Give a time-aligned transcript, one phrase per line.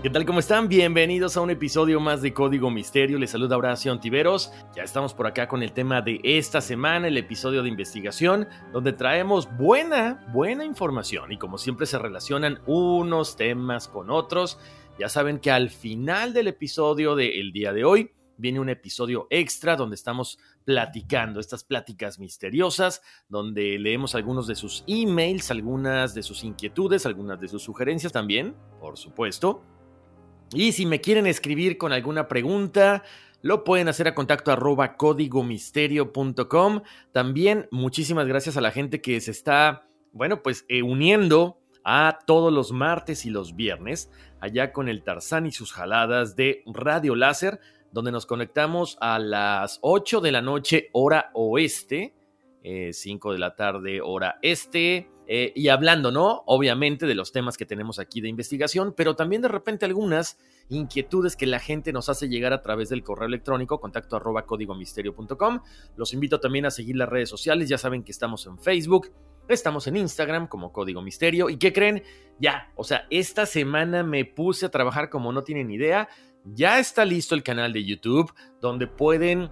[0.00, 0.24] ¿Qué tal?
[0.24, 0.68] ¿Cómo están?
[0.68, 3.18] Bienvenidos a un episodio más de Código Misterio.
[3.18, 4.52] Les saluda Horacio Antiveros.
[4.72, 8.92] Ya estamos por acá con el tema de esta semana, el episodio de investigación, donde
[8.92, 14.60] traemos buena, buena información y como siempre se relacionan unos temas con otros.
[15.00, 19.74] Ya saben que al final del episodio del día de hoy viene un episodio extra
[19.74, 26.44] donde estamos platicando estas pláticas misteriosas, donde leemos algunos de sus emails, algunas de sus
[26.44, 29.64] inquietudes, algunas de sus sugerencias también, por supuesto.
[30.52, 33.02] Y si me quieren escribir con alguna pregunta,
[33.42, 36.82] lo pueden hacer a contacto arroba códigomisterio.com.
[37.12, 42.52] También muchísimas gracias a la gente que se está, bueno, pues eh, uniendo a todos
[42.52, 44.10] los martes y los viernes,
[44.40, 47.60] allá con el Tarzán y sus jaladas de Radio Láser,
[47.92, 52.14] donde nos conectamos a las 8 de la noche hora oeste,
[52.62, 56.42] 5 eh, de la tarde hora este, eh, y hablando, ¿no?
[56.46, 60.38] Obviamente de los temas que tenemos aquí de investigación, pero también de repente algunas
[60.70, 65.60] inquietudes que la gente nos hace llegar a través del correo electrónico, contacto arroba códigomisterio.com.
[65.96, 69.12] Los invito también a seguir las redes sociales, ya saben que estamos en Facebook,
[69.48, 71.50] estamos en Instagram como Código Misterio.
[71.50, 72.02] ¿Y qué creen?
[72.40, 76.08] Ya, o sea, esta semana me puse a trabajar como no tienen idea.
[76.44, 79.50] Ya está listo el canal de YouTube donde pueden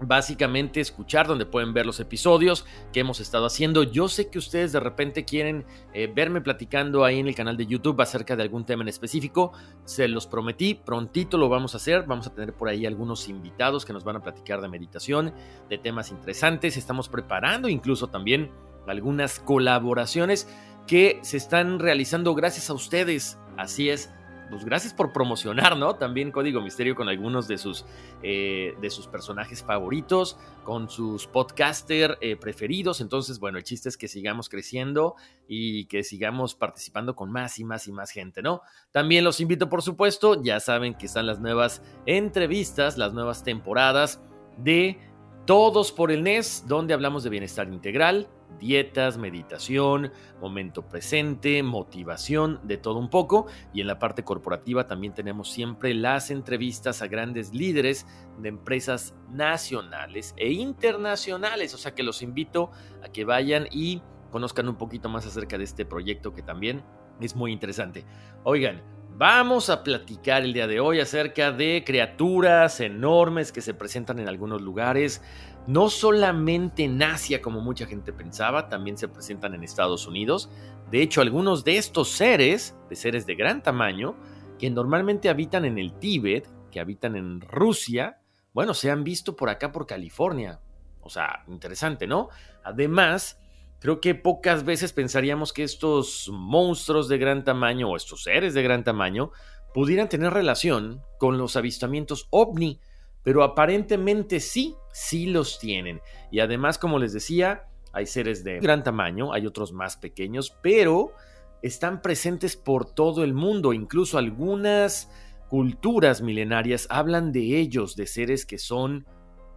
[0.00, 3.82] básicamente escuchar, donde pueden ver los episodios que hemos estado haciendo.
[3.82, 5.64] Yo sé que ustedes de repente quieren
[5.94, 9.52] eh, verme platicando ahí en el canal de YouTube acerca de algún tema en específico.
[9.84, 12.04] Se los prometí, prontito lo vamos a hacer.
[12.06, 15.32] Vamos a tener por ahí algunos invitados que nos van a platicar de meditación,
[15.68, 16.76] de temas interesantes.
[16.76, 18.50] Estamos preparando incluso también
[18.86, 20.48] algunas colaboraciones
[20.86, 23.38] que se están realizando gracias a ustedes.
[23.56, 24.10] Así es,
[24.50, 25.96] pues gracias por promocionar, ¿no?
[25.96, 27.84] También Código Misterio con algunos de sus,
[28.22, 33.00] eh, de sus personajes favoritos, con sus podcaster eh, preferidos.
[33.00, 35.16] Entonces, bueno, el chiste es que sigamos creciendo
[35.48, 38.62] y que sigamos participando con más y más y más gente, ¿no?
[38.92, 44.20] También los invito, por supuesto, ya saben que están las nuevas entrevistas, las nuevas temporadas
[44.58, 44.98] de
[45.46, 48.28] Todos por el NES, donde hablamos de bienestar integral,
[48.58, 53.46] dietas, meditación, momento presente, motivación, de todo un poco.
[53.72, 58.06] Y en la parte corporativa también tenemos siempre las entrevistas a grandes líderes
[58.38, 61.74] de empresas nacionales e internacionales.
[61.74, 62.70] O sea que los invito
[63.04, 66.82] a que vayan y conozcan un poquito más acerca de este proyecto que también
[67.20, 68.04] es muy interesante.
[68.44, 68.82] Oigan,
[69.18, 74.28] Vamos a platicar el día de hoy acerca de criaturas enormes que se presentan en
[74.28, 75.22] algunos lugares,
[75.66, 80.50] no solamente en Asia como mucha gente pensaba, también se presentan en Estados Unidos.
[80.90, 84.16] De hecho, algunos de estos seres, de seres de gran tamaño,
[84.58, 88.20] que normalmente habitan en el Tíbet, que habitan en Rusia,
[88.52, 90.60] bueno, se han visto por acá por California.
[91.00, 92.28] O sea, interesante, ¿no?
[92.64, 93.38] Además,
[93.78, 98.62] Creo que pocas veces pensaríamos que estos monstruos de gran tamaño o estos seres de
[98.62, 99.32] gran tamaño
[99.74, 102.80] pudieran tener relación con los avistamientos ovni,
[103.26, 106.00] pero aparentemente sí, sí los tienen.
[106.30, 111.12] Y además, como les decía, hay seres de gran tamaño, hay otros más pequeños, pero
[111.60, 115.10] están presentes por todo el mundo, incluso algunas
[115.48, 119.08] culturas milenarias hablan de ellos, de seres que son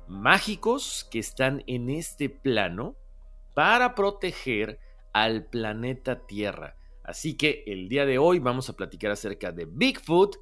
[0.08, 2.96] mágicos, que están en este plano
[3.54, 4.80] para proteger
[5.14, 6.76] al planeta Tierra.
[7.04, 10.38] Así que el día de hoy vamos a platicar acerca de Bigfoot,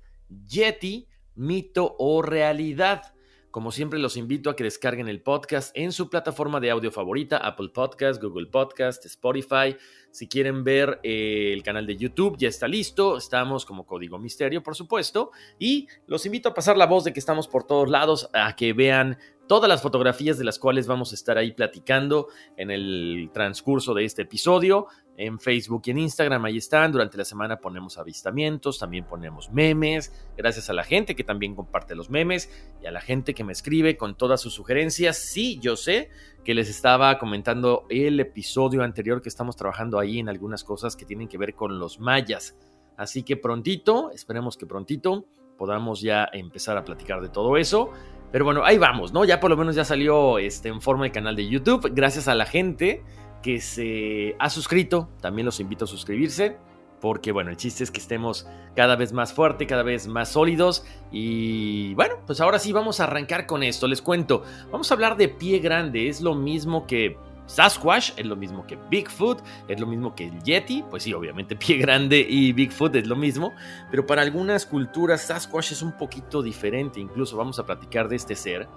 [0.48, 3.17] Yeti, mito o realidad.
[3.52, 7.38] Como siempre, los invito a que descarguen el podcast en su plataforma de audio favorita,
[7.38, 9.76] Apple Podcast, Google Podcast, Spotify.
[10.12, 13.18] Si quieren ver eh, el canal de YouTube, ya está listo.
[13.18, 15.32] Estamos como Código Misterio, por supuesto.
[15.58, 18.74] Y los invito a pasar la voz de que estamos por todos lados, a que
[18.74, 19.18] vean
[19.48, 22.28] todas las fotografías de las cuales vamos a estar ahí platicando
[22.58, 24.88] en el transcurso de este episodio.
[25.20, 26.92] En Facebook y en Instagram, ahí están.
[26.92, 30.14] Durante la semana ponemos avistamientos, también ponemos memes.
[30.38, 32.52] Gracias a la gente que también comparte los memes
[32.84, 35.18] y a la gente que me escribe con todas sus sugerencias.
[35.18, 36.12] Sí, yo sé
[36.44, 41.06] que les estaba comentando el episodio anterior que estamos trabajando ahí en algunas cosas que
[41.06, 42.56] tienen que ver con los mayas.
[42.96, 45.26] Así que prontito, esperemos que prontito
[45.58, 47.92] podamos ya empezar a platicar de todo eso.
[48.32, 49.26] Pero bueno, ahí vamos, ¿no?
[49.26, 51.92] Ya por lo menos ya salió este, en forma de canal de YouTube.
[51.94, 53.04] Gracias a la gente
[53.42, 55.10] que se ha suscrito.
[55.22, 56.58] También los invito a suscribirse.
[57.00, 60.86] Porque bueno, el chiste es que estemos cada vez más fuerte, cada vez más sólidos.
[61.12, 63.88] Y bueno, pues ahora sí vamos a arrancar con esto.
[63.88, 66.10] Les cuento, vamos a hablar de pie grande.
[66.10, 70.44] Es lo mismo que Sasquatch, es lo mismo que Bigfoot, es lo mismo que el
[70.44, 70.84] Yeti.
[70.90, 73.54] Pues sí, obviamente pie grande y Bigfoot es lo mismo.
[73.90, 77.00] Pero para algunas culturas Sasquatch es un poquito diferente.
[77.00, 78.68] Incluso vamos a platicar de este ser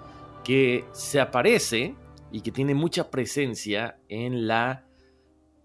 [0.43, 1.95] que se aparece
[2.31, 4.85] y que tiene mucha presencia en la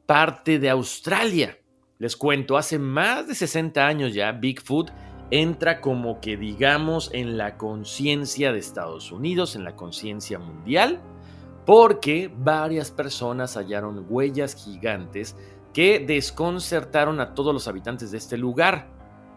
[0.05, 1.59] parte de Australia.
[1.99, 4.91] Les cuento, hace más de 60 años ya Bigfoot
[5.31, 11.00] entra como que digamos en la conciencia de Estados Unidos, en la conciencia mundial,
[11.67, 15.37] porque varias personas hallaron huellas gigantes
[15.75, 18.89] que desconcertaron a todos los habitantes de este lugar.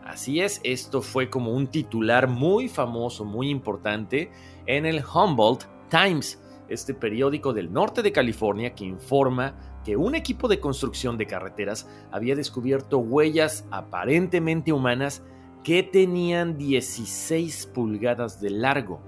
[0.06, 4.32] Así es, esto fue como un titular muy famoso, muy importante
[4.66, 10.48] en el Humboldt Times este periódico del norte de California que informa que un equipo
[10.48, 15.24] de construcción de carreteras había descubierto huellas aparentemente humanas
[15.64, 19.02] que tenían 16 pulgadas de largo.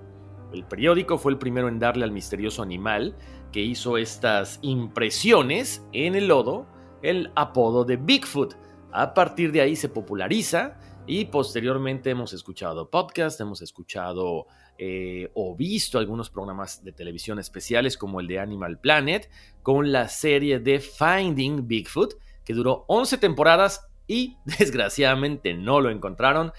[0.54, 3.16] El periódico fue el primero en darle al misterioso animal
[3.52, 6.68] que hizo estas impresiones en el lodo
[7.02, 8.56] el apodo de Bigfoot.
[8.92, 10.78] A partir de ahí se populariza
[11.08, 17.98] y posteriormente hemos escuchado podcasts, hemos escuchado eh, o visto algunos programas de televisión especiales
[17.98, 19.30] como el de Animal Planet
[19.64, 26.52] con la serie de Finding Bigfoot que duró 11 temporadas y desgraciadamente no lo encontraron.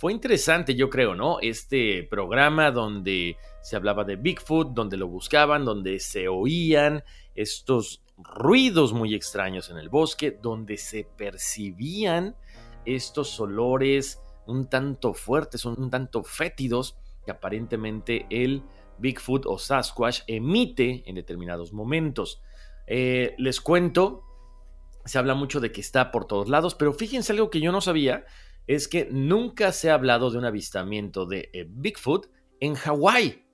[0.00, 1.40] Fue interesante, yo creo, ¿no?
[1.42, 7.04] Este programa donde se hablaba de Bigfoot, donde lo buscaban, donde se oían
[7.34, 12.34] estos ruidos muy extraños en el bosque, donde se percibían
[12.86, 18.62] estos olores un tanto fuertes, un tanto fétidos que aparentemente el
[18.96, 22.40] Bigfoot o Sasquatch emite en determinados momentos.
[22.86, 24.24] Eh, les cuento,
[25.04, 27.82] se habla mucho de que está por todos lados, pero fíjense algo que yo no
[27.82, 28.24] sabía,
[28.66, 32.28] es que nunca se ha hablado de un avistamiento de eh, Bigfoot
[32.60, 33.44] en Hawái.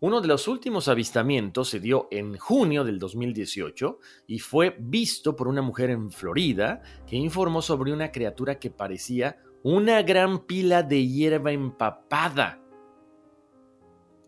[0.00, 5.48] Uno de los últimos avistamientos se dio en junio del 2018 y fue visto por
[5.48, 11.06] una mujer en Florida que informó sobre una criatura que parecía una gran pila de
[11.06, 12.62] hierba empapada.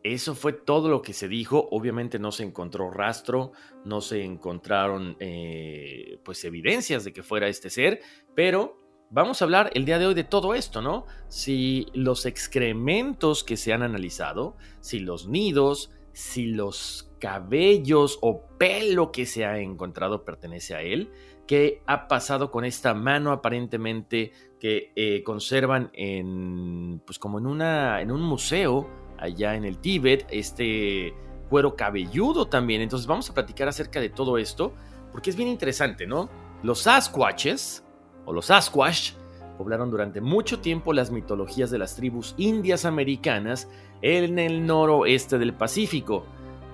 [0.02, 1.68] Eso fue todo lo que se dijo.
[1.70, 3.52] Obviamente no se encontró rastro,
[3.84, 8.00] no se encontraron eh, pues evidencias de que fuera este ser,
[8.34, 11.06] pero vamos a hablar el día de hoy de todo esto, ¿no?
[11.28, 19.12] Si los excrementos que se han analizado, si los nidos, si los cabellos o pelo
[19.12, 21.10] que se ha encontrado pertenece a él,
[21.46, 28.00] qué ha pasado con esta mano aparentemente que eh, conservan en pues como en una
[28.00, 28.88] en un museo
[29.18, 31.14] allá en el Tíbet, este
[31.48, 32.82] cuero cabelludo también.
[32.82, 34.74] Entonces vamos a platicar acerca de todo esto,
[35.10, 36.28] porque es bien interesante, ¿no?
[36.62, 37.84] Los Sasquatches,
[38.28, 39.12] o los Sasquatch,
[39.56, 43.68] poblaron durante mucho tiempo las mitologías de las tribus indias americanas
[44.02, 46.24] en el noroeste del Pacífico.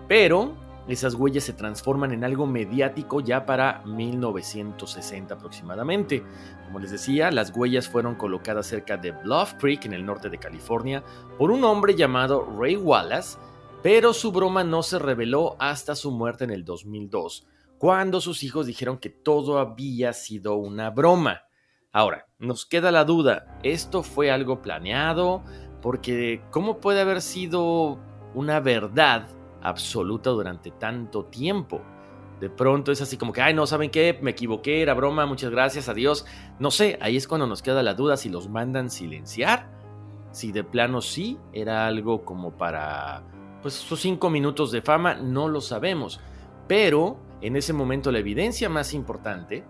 [0.09, 0.53] Pero
[0.89, 6.23] esas huellas se transforman en algo mediático ya para 1960 aproximadamente.
[6.67, 10.39] Como les decía, las huellas fueron colocadas cerca de Bluff Creek en el norte de
[10.39, 11.03] California
[11.39, 13.39] por un hombre llamado Ray Wallace,
[13.83, 17.47] pero su broma no se reveló hasta su muerte en el 2002,
[17.79, 21.44] cuando sus hijos dijeron que todo había sido una broma.
[21.95, 25.43] Ahora, nos queda la duda, ¿esto fue algo planeado?
[25.81, 27.99] Porque ¿cómo puede haber sido
[28.35, 29.29] una verdad
[29.65, 31.83] absoluta durante tanto tiempo.
[32.41, 34.19] De pronto es así como que, ay, no, ¿saben qué?
[34.21, 36.27] Me equivoqué, era broma, muchas gracias, adiós.
[36.59, 39.71] No sé, ahí es cuando nos queda la duda si los mandan silenciar,
[40.31, 43.23] si de plano sí era algo como para,
[43.63, 46.21] pues, sus cinco minutos de fama, no lo sabemos.
[46.69, 49.65] Pero en ese momento la evidencia más importante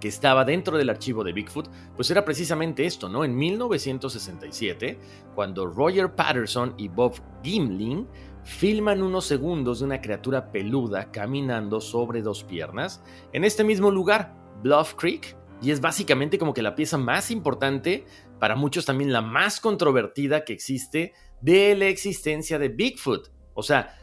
[0.00, 3.24] que estaba dentro del archivo de Bigfoot, pues era precisamente esto, ¿no?
[3.24, 4.98] En 1967,
[5.34, 8.06] cuando Roger Patterson y Bob Gimlin
[8.44, 13.02] filman unos segundos de una criatura peluda caminando sobre dos piernas
[13.32, 18.06] en este mismo lugar, Bluff Creek, y es básicamente como que la pieza más importante,
[18.38, 23.30] para muchos también la más controvertida que existe de la existencia de Bigfoot.
[23.54, 23.96] O sea,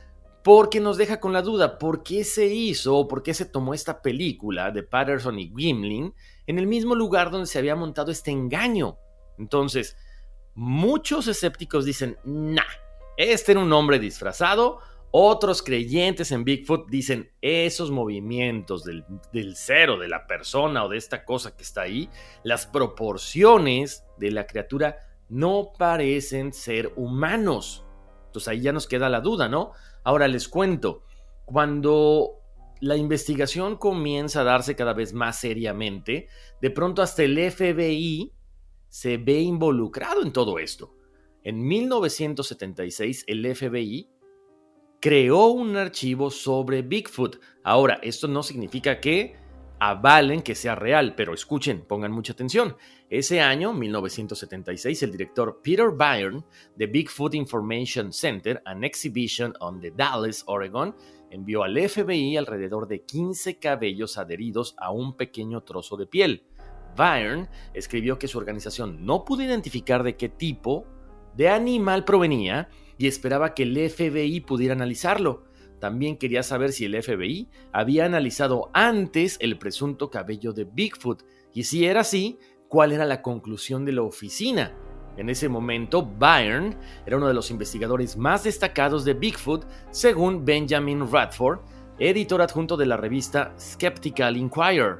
[0.46, 3.74] porque nos deja con la duda, ¿por qué se hizo o por qué se tomó
[3.74, 6.14] esta película de Patterson y Gimlin
[6.46, 9.00] en el mismo lugar donde se había montado este engaño?
[9.40, 9.98] Entonces,
[10.54, 12.62] muchos escépticos dicen, nah,
[13.18, 14.82] este era un hombre disfrazado.
[15.10, 20.98] Otros creyentes en Bigfoot dicen esos movimientos del, del, cero, de la persona o de
[20.98, 22.08] esta cosa que está ahí,
[22.44, 27.84] las proporciones de la criatura no parecen ser humanos.
[28.36, 29.72] Entonces ahí ya nos queda la duda, ¿no?
[30.04, 31.04] Ahora les cuento,
[31.46, 32.42] cuando
[32.82, 36.28] la investigación comienza a darse cada vez más seriamente,
[36.62, 38.34] de pronto hasta el FBI
[38.90, 40.98] se ve involucrado en todo esto.
[41.44, 44.10] En 1976 el FBI
[45.00, 47.38] creó un archivo sobre Bigfoot.
[47.64, 49.38] Ahora, esto no significa que
[49.90, 52.76] avalen que sea real, pero escuchen, pongan mucha atención.
[53.08, 56.44] Ese año, 1976, el director Peter Byrne
[56.76, 60.96] de Bigfoot Information Center, an exhibition on the Dalles, Oregon,
[61.30, 66.44] envió al FBI alrededor de 15 cabellos adheridos a un pequeño trozo de piel.
[66.98, 70.88] Byrne escribió que su organización no pudo identificar de qué tipo
[71.36, 75.44] de animal provenía y esperaba que el FBI pudiera analizarlo.
[75.80, 81.64] También quería saber si el FBI había analizado antes el presunto cabello de Bigfoot y
[81.64, 84.74] si era así, cuál era la conclusión de la oficina.
[85.18, 91.10] En ese momento, Byrne era uno de los investigadores más destacados de Bigfoot, según Benjamin
[91.10, 91.60] Radford,
[92.00, 95.00] editor adjunto de la revista Skeptical Inquirer.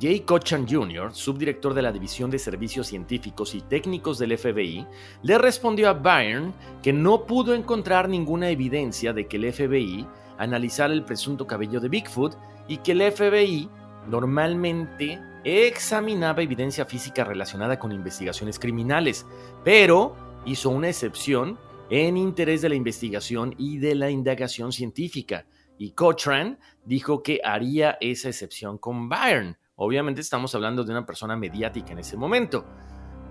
[0.00, 4.86] Jay Cochan Jr., subdirector de la División de Servicios Científicos y Técnicos del FBI,
[5.22, 10.06] le respondió a Byrne que no pudo encontrar ninguna evidencia de que el FBI
[10.38, 12.36] analizara el presunto cabello de Bigfoot
[12.68, 13.68] y que el FBI
[14.08, 19.26] normalmente examinaba evidencia física relacionada con investigaciones criminales,
[19.64, 21.58] pero hizo una excepción
[21.90, 25.44] en interés de la investigación y de la indagación científica.
[25.78, 29.56] Y Cochran dijo que haría esa excepción con Byrne.
[29.76, 32.64] Obviamente estamos hablando de una persona mediática en ese momento.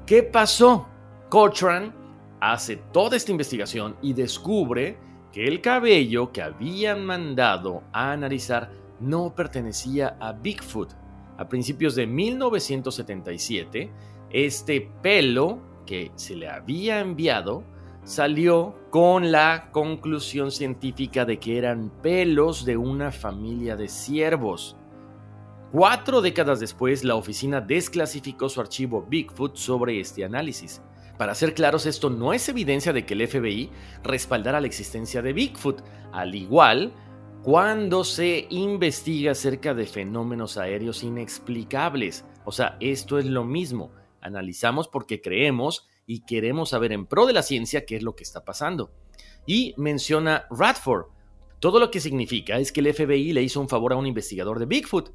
[0.06, 0.88] ¿Qué pasó?
[1.30, 1.94] Cochran
[2.40, 4.98] hace toda esta investigación y descubre
[5.32, 10.94] que el cabello que habían mandado a analizar no pertenecía a Bigfoot.
[11.38, 13.92] A principios de 1977,
[14.32, 17.64] este pelo que se le había enviado
[18.04, 24.76] salió con la conclusión científica de que eran pelos de una familia de ciervos.
[25.72, 30.82] Cuatro décadas después, la oficina desclasificó su archivo Bigfoot sobre este análisis.
[31.18, 33.70] Para ser claros, esto no es evidencia de que el FBI
[34.04, 36.94] respaldara la existencia de Bigfoot, al igual
[37.42, 42.26] cuando se investiga acerca de fenómenos aéreos inexplicables.
[42.44, 43.94] O sea, esto es lo mismo.
[44.20, 48.24] Analizamos porque creemos y queremos saber en pro de la ciencia qué es lo que
[48.24, 48.92] está pasando.
[49.48, 51.06] Y menciona Radford.
[51.60, 54.60] Todo lo que significa es que el FBI le hizo un favor a un investigador
[54.60, 55.12] de Bigfoot,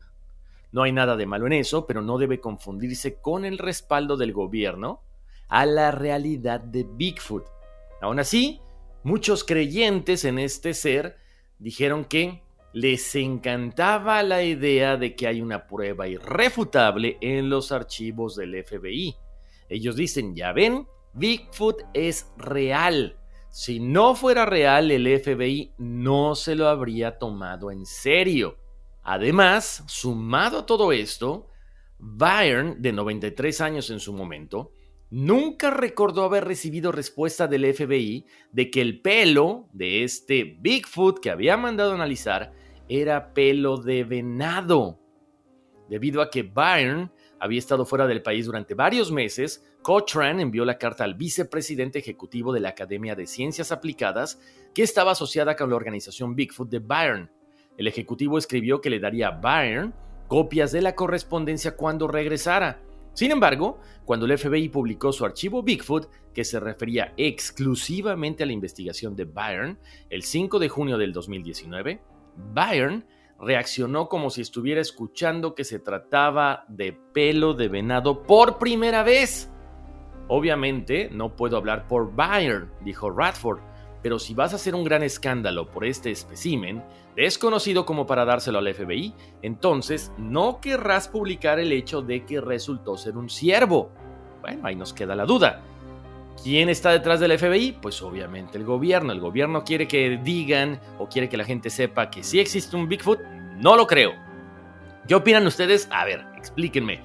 [0.76, 4.34] no hay nada de malo en eso, pero no debe confundirse con el respaldo del
[4.34, 5.00] gobierno
[5.48, 7.46] a la realidad de Bigfoot.
[8.02, 8.60] Aún así,
[9.02, 11.16] muchos creyentes en este ser
[11.58, 12.42] dijeron que
[12.74, 19.16] les encantaba la idea de que hay una prueba irrefutable en los archivos del FBI.
[19.70, 23.16] Ellos dicen, ya ven, Bigfoot es real.
[23.48, 28.58] Si no fuera real, el FBI no se lo habría tomado en serio.
[29.08, 31.48] Además, sumado a todo esto,
[31.96, 34.72] Byrne, de 93 años en su momento,
[35.10, 41.30] nunca recordó haber recibido respuesta del FBI de que el pelo de este Bigfoot que
[41.30, 42.52] había mandado analizar
[42.88, 44.98] era pelo de venado.
[45.88, 50.78] Debido a que Byrne había estado fuera del país durante varios meses, Cochrane envió la
[50.78, 54.40] carta al vicepresidente ejecutivo de la Academia de Ciencias Aplicadas,
[54.74, 57.28] que estaba asociada con la organización Bigfoot de Byrne,
[57.76, 59.92] el ejecutivo escribió que le daría a Byrne
[60.28, 62.80] copias de la correspondencia cuando regresara.
[63.14, 68.52] Sin embargo, cuando el FBI publicó su archivo Bigfoot, que se refería exclusivamente a la
[68.52, 69.76] investigación de Byrne,
[70.10, 72.00] el 5 de junio del 2019,
[72.52, 73.04] Byrne
[73.40, 79.50] reaccionó como si estuviera escuchando que se trataba de pelo de venado por primera vez.
[80.28, 83.60] Obviamente no puedo hablar por Byrne, dijo Radford,
[84.02, 86.82] pero si vas a hacer un gran escándalo por este espécimen,
[87.16, 92.96] desconocido como para dárselo al FBI, entonces no querrás publicar el hecho de que resultó
[92.96, 93.90] ser un ciervo.
[94.42, 95.62] Bueno, ahí nos queda la duda.
[96.42, 97.78] ¿Quién está detrás del FBI?
[97.80, 99.12] Pues obviamente el gobierno.
[99.12, 102.88] El gobierno quiere que digan o quiere que la gente sepa que sí existe un
[102.88, 103.20] Bigfoot.
[103.56, 104.12] No lo creo.
[105.08, 105.88] ¿Qué opinan ustedes?
[105.90, 107.00] A ver, explíquenme.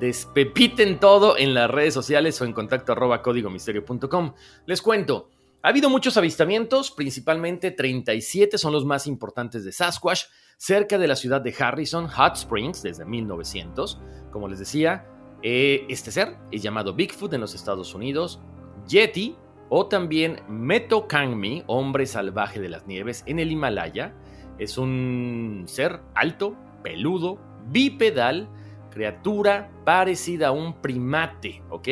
[0.00, 4.32] Despepiten todo en las redes sociales o en contacto arroba códigomisterio.com.
[4.64, 5.31] Les cuento.
[5.64, 10.24] Ha habido muchos avistamientos, principalmente 37 son los más importantes de Sasquatch,
[10.56, 14.00] cerca de la ciudad de Harrison, Hot Springs, desde 1900.
[14.32, 15.06] Como les decía,
[15.40, 18.40] eh, este ser es llamado Bigfoot en los Estados Unidos,
[18.88, 19.36] Yeti
[19.68, 24.16] o también Metokangmi, hombre salvaje de las nieves, en el Himalaya.
[24.58, 27.38] Es un ser alto, peludo,
[27.68, 28.48] bipedal,
[28.90, 31.88] criatura parecida a un primate, ¿ok?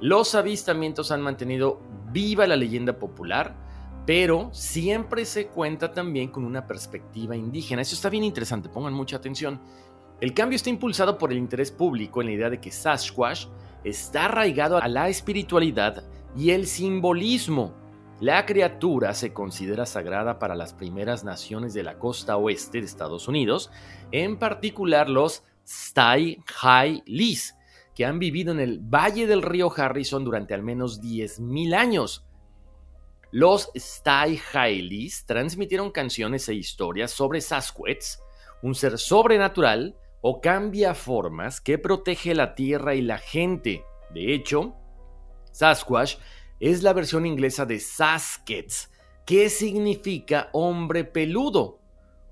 [0.00, 1.80] Los avistamientos han mantenido
[2.14, 3.56] viva la leyenda popular,
[4.06, 7.82] pero siempre se cuenta también con una perspectiva indígena.
[7.82, 9.60] Eso está bien interesante, pongan mucha atención.
[10.20, 13.46] El cambio está impulsado por el interés público en la idea de que Sasquatch
[13.82, 16.04] está arraigado a la espiritualidad
[16.36, 17.74] y el simbolismo.
[18.20, 23.26] La criatura se considera sagrada para las primeras naciones de la costa oeste de Estados
[23.26, 23.72] Unidos,
[24.12, 27.56] en particular los Stai Hai Lis,
[27.94, 32.26] que han vivido en el valle del río Harrison durante al menos 10.000 años.
[33.30, 34.40] Los Stai
[34.82, 38.18] Lis transmitieron canciones e historias sobre Sasquatch,
[38.62, 43.84] un ser sobrenatural o cambia formas que protege la tierra y la gente.
[44.10, 44.74] De hecho,
[45.50, 46.16] Sasquatch
[46.60, 48.90] es la versión inglesa de Saskets,
[49.26, 51.80] que significa hombre peludo.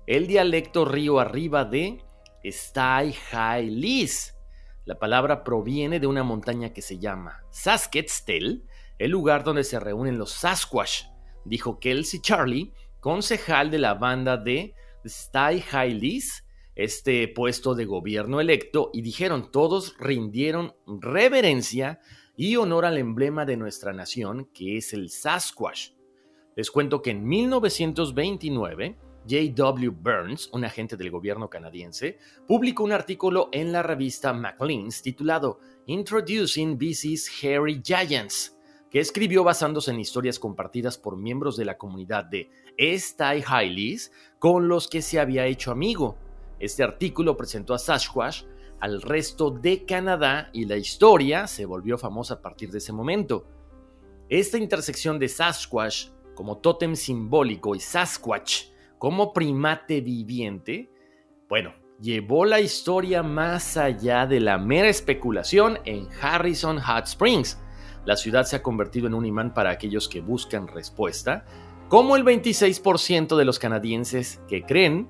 [0.07, 2.03] El dialecto río arriba de
[2.43, 4.35] Stai High Lis.
[4.85, 8.65] La palabra proviene de una montaña que se llama Sasketstel,
[8.99, 11.05] el lugar donde se reúnen los Sasquatch,
[11.45, 14.75] dijo Kelsey Charlie, concejal de la banda de
[15.89, 21.99] Lis, este puesto de gobierno electo, y dijeron todos rindieron reverencia
[22.35, 25.91] y honor al emblema de nuestra nación, que es el Sasquatch.
[26.57, 28.97] Les cuento que en 1929,
[29.29, 29.89] J.W.
[29.89, 36.77] Burns, un agente del gobierno canadiense, publicó un artículo en la revista Maclean's titulado Introducing
[36.77, 38.57] BC's Hairy Giants,
[38.89, 44.67] que escribió basándose en historias compartidas por miembros de la comunidad de Estai Highleys con
[44.67, 46.17] los que se había hecho amigo.
[46.59, 48.43] Este artículo presentó a Sasquatch
[48.79, 53.47] al resto de Canadá y la historia se volvió famosa a partir de ese momento.
[54.27, 58.72] Esta intersección de Sasquatch como tótem simbólico y Sasquatch
[59.03, 60.89] como primate viviente,
[61.49, 67.59] bueno, llevó la historia más allá de la mera especulación en Harrison Hot Springs.
[68.05, 71.43] La ciudad se ha convertido en un imán para aquellos que buscan respuesta,
[71.89, 75.09] como el 26% de los canadienses que creen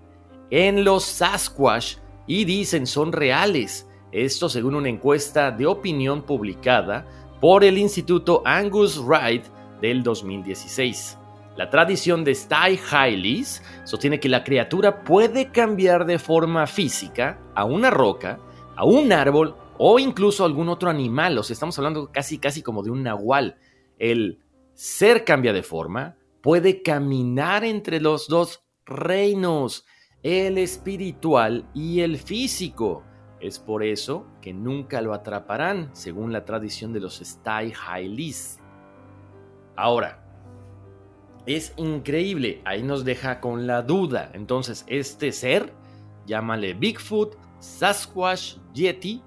[0.49, 3.87] en los Sasquatch y dicen son reales.
[4.11, 7.05] Esto según una encuesta de opinión publicada
[7.39, 9.45] por el Instituto Angus Wright
[9.81, 11.19] del 2016.
[11.55, 17.63] La tradición de Sty Hailis sostiene que la criatura puede cambiar de forma física a
[17.65, 18.39] una roca,
[18.75, 21.37] a un árbol o incluso a algún otro animal.
[21.37, 23.57] O sea, estamos hablando casi casi como de un nahual.
[23.99, 24.39] El
[24.73, 29.85] ser cambia de forma, puede caminar entre los dos reinos
[30.23, 33.03] el espiritual y el físico.
[33.39, 38.59] Es por eso que nunca lo atraparán, según la tradición de los Stai Hailis.
[39.75, 40.22] Ahora,
[41.45, 44.31] es increíble, ahí nos deja con la duda.
[44.33, 45.73] Entonces, este ser,
[46.25, 49.21] llámale Bigfoot, Sasquatch, Yeti,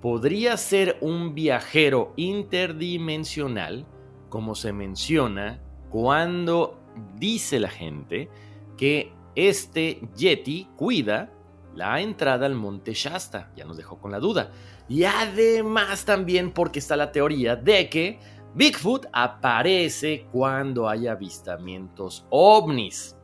[0.00, 3.86] podría ser un viajero interdimensional,
[4.28, 6.80] como se menciona cuando
[7.16, 8.30] dice la gente
[8.76, 11.32] que este Yeti cuida
[11.74, 14.52] la entrada al monte Shasta, ya nos dejó con la duda.
[14.88, 18.18] Y además también porque está la teoría de que
[18.54, 23.16] Bigfoot aparece cuando hay avistamientos ovnis.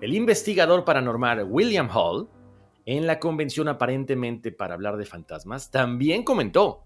[0.00, 2.30] El investigador paranormal William Hall,
[2.86, 6.84] en la convención aparentemente para hablar de fantasmas, también comentó,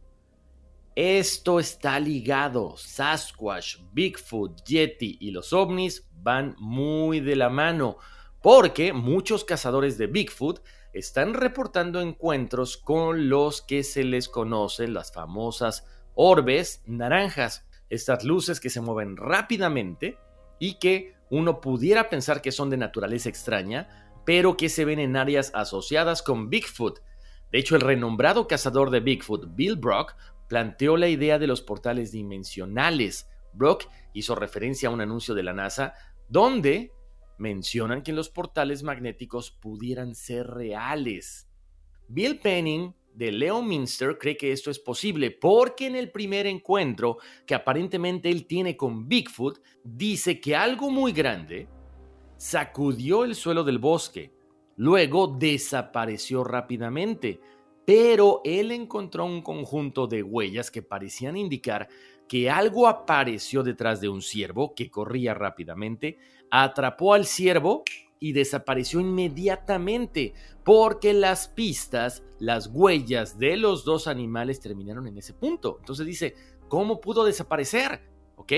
[0.97, 7.99] esto está ligado, Sasquatch, Bigfoot, Yeti y los ovnis van muy de la mano
[8.43, 10.61] porque muchos cazadores de Bigfoot
[10.93, 18.61] están reportando encuentros con los que se les conocen las famosas orbes naranjas, estas luces
[18.61, 20.19] que se mueven rápidamente
[20.59, 25.17] y que uno pudiera pensar que son de naturaleza extraña, pero que se ven en
[25.17, 27.01] áreas asociadas con Bigfoot.
[27.51, 30.15] De hecho, el renombrado cazador de Bigfoot, Bill Brock,
[30.49, 35.53] planteó la idea de los portales dimensionales, Brock hizo referencia a un anuncio de la
[35.53, 35.95] NASA
[36.29, 36.93] donde
[37.39, 41.49] mencionan que los portales magnéticos pudieran ser reales.
[42.09, 47.19] Bill Penning de Leo Minster cree que esto es posible porque en el primer encuentro
[47.47, 51.69] que aparentemente él tiene con Bigfoot, dice que algo muy grande
[52.37, 54.33] sacudió el suelo del bosque,
[54.77, 57.41] luego desapareció rápidamente,
[57.85, 61.89] pero él encontró un conjunto de huellas que parecían indicar
[62.29, 66.19] que algo apareció detrás de un ciervo que corría rápidamente,
[66.51, 67.85] atrapó al ciervo
[68.21, 75.35] y desapareció inmediatamente porque las pistas, las huellas de los dos animales terminaron en ese
[75.35, 75.77] punto.
[75.81, 76.35] Entonces dice,
[76.69, 78.01] ¿cómo pudo desaparecer?
[78.37, 78.53] ¿Ok?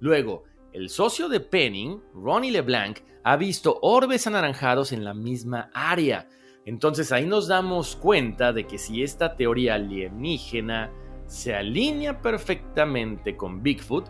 [0.00, 6.28] Luego, el socio de Penning, Ronnie LeBlanc, ha visto orbes anaranjados en la misma área.
[6.64, 10.92] Entonces ahí nos damos cuenta de que si esta teoría alienígena
[11.26, 14.06] se alinea perfectamente con Bigfoot,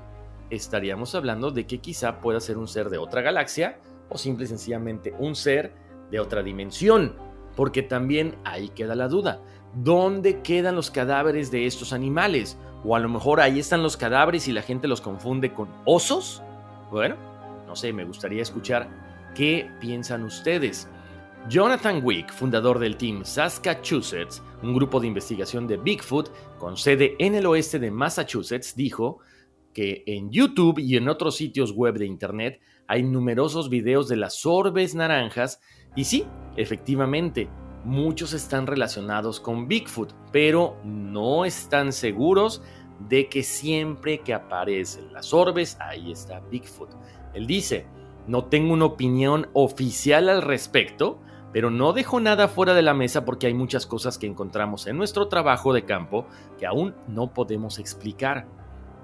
[0.51, 4.49] estaríamos hablando de que quizá pueda ser un ser de otra galaxia o simple y
[4.49, 5.75] sencillamente un ser
[6.11, 7.15] de otra dimensión.
[7.57, 9.43] Porque también ahí queda la duda.
[9.75, 12.57] ¿Dónde quedan los cadáveres de estos animales?
[12.85, 16.43] O a lo mejor ahí están los cadáveres y la gente los confunde con osos.
[16.91, 17.17] Bueno,
[17.67, 18.89] no sé, me gustaría escuchar
[19.35, 20.89] qué piensan ustedes.
[21.49, 24.29] Jonathan Wick, fundador del Team Saskatchewan,
[24.63, 29.19] un grupo de investigación de Bigfoot con sede en el oeste de Massachusetts, dijo
[29.73, 34.45] que en YouTube y en otros sitios web de Internet hay numerosos videos de las
[34.47, 35.61] orbes naranjas
[35.95, 37.49] y sí, efectivamente,
[37.85, 42.63] muchos están relacionados con Bigfoot, pero no están seguros
[43.09, 46.91] de que siempre que aparecen las orbes, ahí está Bigfoot.
[47.35, 47.87] Él dice,
[48.27, 51.21] no tengo una opinión oficial al respecto,
[51.53, 54.97] pero no dejo nada fuera de la mesa porque hay muchas cosas que encontramos en
[54.97, 56.27] nuestro trabajo de campo
[56.59, 58.47] que aún no podemos explicar.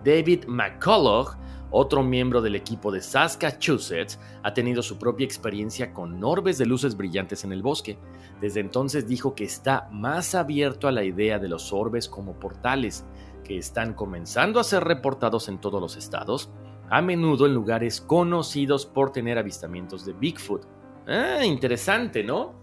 [0.05, 1.37] David McCullough
[1.77, 4.07] otro miembro del equipo de Saskatchewan
[4.45, 7.99] ha tenido su propia experiencia con orbes de luces brillantes en el bosque.
[8.41, 13.05] Desde entonces dijo que está más abierto a la idea de los orbes como portales,
[13.43, 16.49] que están comenzando a ser reportados en todos los estados,
[16.91, 20.63] a menudo en lugares conocidos por tener avistamientos de Bigfoot.
[21.09, 22.55] Ah, interesante, ¿no?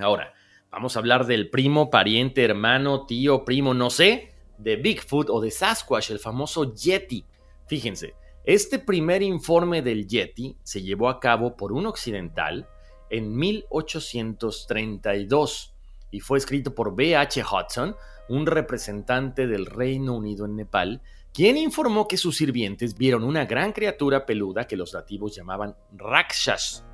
[0.00, 0.32] Ahora,
[0.68, 5.50] vamos a hablar del primo, pariente, hermano, tío, primo, no sé, de Bigfoot o de
[5.50, 7.24] Sasquatch, el famoso Yeti.
[7.66, 12.68] Fíjense, este primer informe del Yeti se llevó a cabo por un occidental
[13.08, 15.74] en 1832
[16.10, 17.42] y fue escrito por B.H.
[17.42, 17.96] Hudson,
[18.28, 21.00] un representante del Reino Unido en Nepal,
[21.32, 26.84] quien informó que sus sirvientes vieron una gran criatura peluda que los nativos llamaban Rakshas,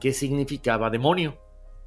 [0.00, 1.38] que significaba demonio.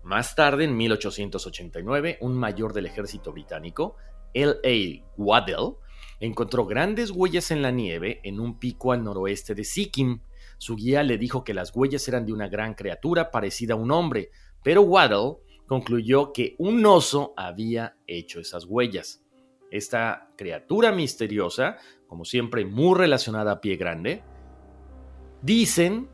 [0.03, 3.95] Más tarde, en 1889, un mayor del ejército británico,
[4.33, 5.03] L.A.
[5.17, 5.75] Waddell,
[6.19, 10.21] encontró grandes huellas en la nieve en un pico al noroeste de Sikkim.
[10.57, 13.91] Su guía le dijo que las huellas eran de una gran criatura parecida a un
[13.91, 14.31] hombre,
[14.63, 19.23] pero Waddell concluyó que un oso había hecho esas huellas.
[19.71, 24.23] Esta criatura misteriosa, como siempre muy relacionada a pie grande,
[25.41, 26.07] dicen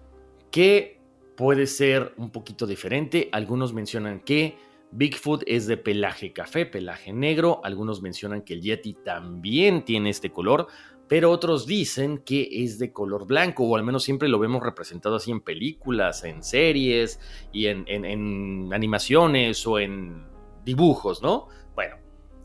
[0.50, 1.00] que
[1.36, 3.30] puede ser un poquito diferente.
[3.32, 4.58] Algunos mencionan que
[4.92, 7.62] Bigfoot es de pelaje café, pelaje negro.
[7.64, 10.68] Algunos mencionan que el Yeti también tiene este color,
[11.08, 15.16] pero otros dicen que es de color blanco, o al menos siempre lo vemos representado
[15.16, 17.20] así en películas, en series
[17.52, 20.26] y en, animaciones o en
[20.66, 21.48] dibujos, ¿no?
[21.76, 21.98] Bueno,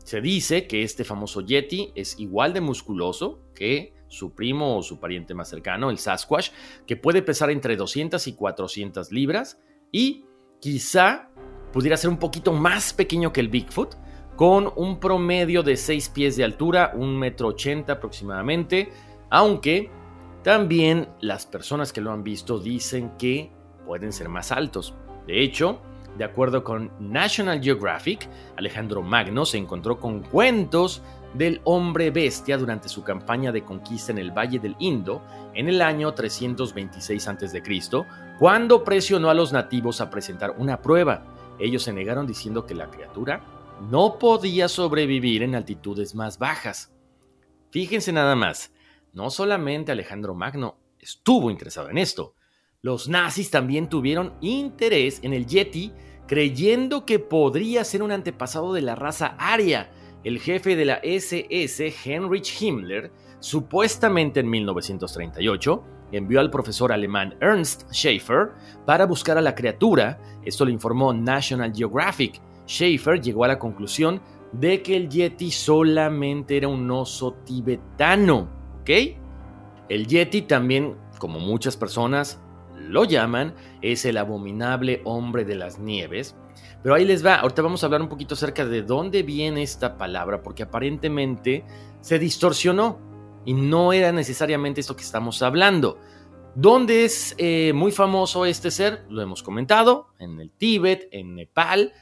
[0.03, 4.99] se dice que este famoso Yeti es igual de musculoso que su primo o su
[4.99, 6.51] pariente más cercano, el Sasquatch,
[6.85, 9.59] que puede pesar entre 200 y 400 libras
[9.91, 10.25] y
[10.59, 11.29] quizá
[11.75, 13.95] pudiera ser un poquito más pequeño que el Bigfoot,
[14.37, 18.93] con un promedio de 6 pies de altura, 1,80 metro aproximadamente,
[19.29, 19.91] aunque
[20.41, 23.51] también las personas que lo han visto dicen que
[23.85, 24.93] pueden ser más altos.
[25.27, 25.81] De hecho,
[26.17, 31.01] de acuerdo con National Geographic, Alejandro Magno se encontró con cuentos
[31.33, 35.21] del hombre bestia durante su campaña de conquista en el Valle del Indo
[35.53, 37.61] en el año 326 a.C.,
[38.39, 42.89] cuando presionó a los nativos a presentar una prueba ellos se negaron diciendo que la
[42.89, 43.43] criatura
[43.89, 46.93] no podía sobrevivir en altitudes más bajas.
[47.71, 48.71] Fíjense nada más,
[49.13, 52.35] no solamente Alejandro Magno estuvo interesado en esto,
[52.81, 55.91] los nazis también tuvieron interés en el Yeti
[56.27, 59.91] creyendo que podría ser un antepasado de la raza aria.
[60.23, 67.91] El jefe de la SS, Heinrich Himmler, supuestamente en 1938, envió al profesor alemán Ernst
[67.91, 68.51] Schaefer
[68.85, 72.41] para buscar a la criatura, esto lo informó National Geographic.
[72.67, 78.47] Schaefer llegó a la conclusión de que el Yeti solamente era un oso tibetano,
[78.81, 78.89] ¿ok?
[79.89, 82.39] El Yeti también, como muchas personas
[82.77, 86.35] lo llaman, es el abominable hombre de las nieves.
[86.83, 89.97] Pero ahí les va, ahorita vamos a hablar un poquito acerca de dónde viene esta
[89.97, 91.65] palabra, porque aparentemente
[92.01, 92.99] se distorsionó
[93.45, 95.99] y no era necesariamente esto que estamos hablando.
[96.55, 99.05] ¿Dónde es eh, muy famoso este ser?
[99.09, 101.93] Lo hemos comentado, en el Tíbet, en Nepal,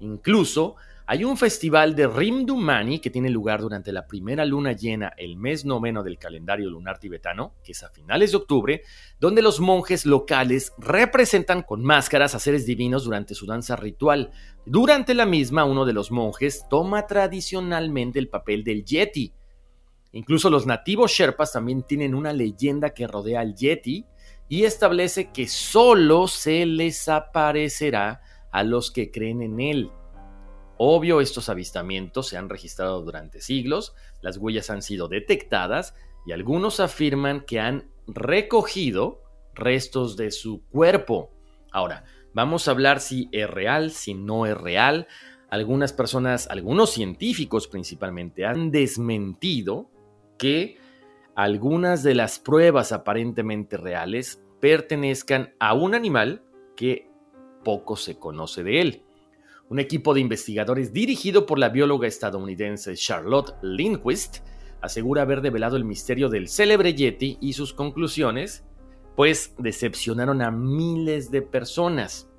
[0.00, 0.76] incluso
[1.12, 5.64] hay un festival de Rimdumani que tiene lugar durante la primera luna llena, el mes
[5.64, 8.82] noveno del calendario lunar tibetano, que es a finales de octubre,
[9.18, 14.30] donde los monjes locales representan con máscaras a seres divinos durante su danza ritual.
[14.64, 19.34] Durante la misma, uno de los monjes toma tradicionalmente el papel del yeti,
[20.12, 24.06] Incluso los nativos Sherpas también tienen una leyenda que rodea al Yeti
[24.48, 28.20] y establece que solo se les aparecerá
[28.50, 29.90] a los que creen en él.
[30.76, 35.94] Obvio, estos avistamientos se han registrado durante siglos, las huellas han sido detectadas
[36.26, 39.22] y algunos afirman que han recogido
[39.54, 41.30] restos de su cuerpo.
[41.70, 45.06] Ahora, vamos a hablar si es real, si no es real.
[45.50, 49.90] Algunas personas, algunos científicos principalmente, han desmentido
[50.40, 50.78] que
[51.34, 56.42] algunas de las pruebas aparentemente reales pertenezcan a un animal
[56.76, 57.10] que
[57.62, 59.02] poco se conoce de él.
[59.68, 64.38] Un equipo de investigadores dirigido por la bióloga estadounidense Charlotte Lindquist
[64.80, 68.64] asegura haber develado el misterio del célebre Yeti y sus conclusiones,
[69.16, 72.29] pues decepcionaron a miles de personas.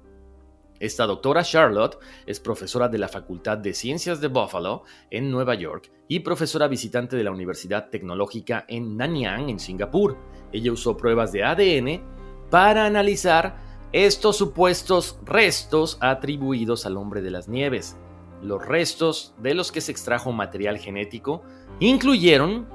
[0.82, 5.92] Esta doctora Charlotte es profesora de la Facultad de Ciencias de Buffalo en Nueva York
[6.08, 10.18] y profesora visitante de la Universidad Tecnológica en Nanyang, en Singapur.
[10.52, 12.02] Ella usó pruebas de ADN
[12.50, 13.62] para analizar
[13.94, 17.96] estos supuestos restos atribuidos al hombre de las nieves.
[18.42, 21.44] Los restos de los que se extrajo material genético
[21.80, 22.68] incluyeron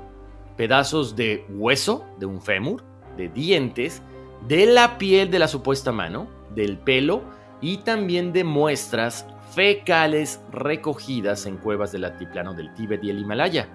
[0.56, 2.84] pedazos de hueso de un fémur,
[3.16, 4.00] de dientes,
[4.46, 7.24] de la piel de la supuesta mano, del pelo,
[7.60, 13.68] y también de muestras fecales recogidas en cuevas del altiplano del Tíbet y el Himalaya.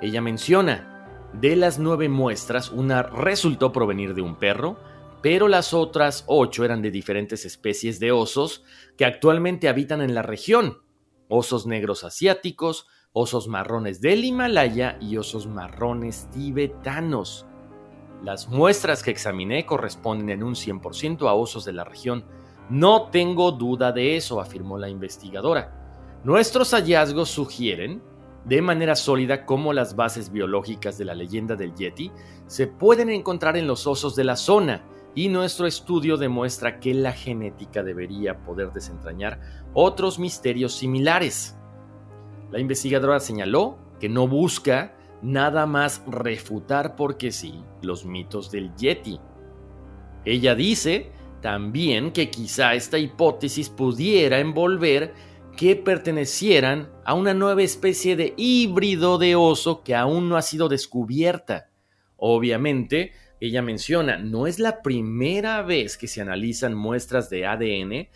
[0.00, 4.78] Ella menciona, de las nueve muestras, una resultó provenir de un perro,
[5.22, 8.64] pero las otras ocho eran de diferentes especies de osos
[8.96, 10.78] que actualmente habitan en la región.
[11.28, 17.46] Osos negros asiáticos, osos marrones del Himalaya y osos marrones tibetanos.
[18.22, 22.24] Las muestras que examiné corresponden en un 100% a osos de la región
[22.70, 25.74] no tengo duda de eso, afirmó la investigadora.
[26.24, 28.02] Nuestros hallazgos sugieren
[28.44, 32.10] de manera sólida cómo las bases biológicas de la leyenda del Yeti
[32.46, 37.12] se pueden encontrar en los osos de la zona y nuestro estudio demuestra que la
[37.12, 39.40] genética debería poder desentrañar
[39.74, 41.56] otros misterios similares.
[42.50, 49.20] La investigadora señaló que no busca nada más refutar porque sí los mitos del Yeti.
[50.24, 55.14] Ella dice también que quizá esta hipótesis pudiera envolver
[55.56, 60.68] que pertenecieran a una nueva especie de híbrido de oso que aún no ha sido
[60.68, 61.68] descubierta.
[62.16, 68.08] Obviamente, ella menciona, no es la primera vez que se analizan muestras de ADN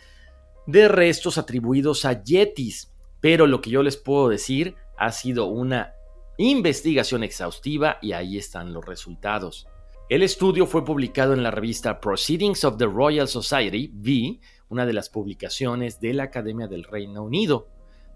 [0.65, 5.93] de restos atribuidos a yetis, pero lo que yo les puedo decir ha sido una
[6.37, 9.67] investigación exhaustiva y ahí están los resultados.
[10.13, 14.93] El estudio fue publicado en la revista Proceedings of the Royal Society, V, una de
[14.93, 17.69] las publicaciones de la Academia del Reino Unido.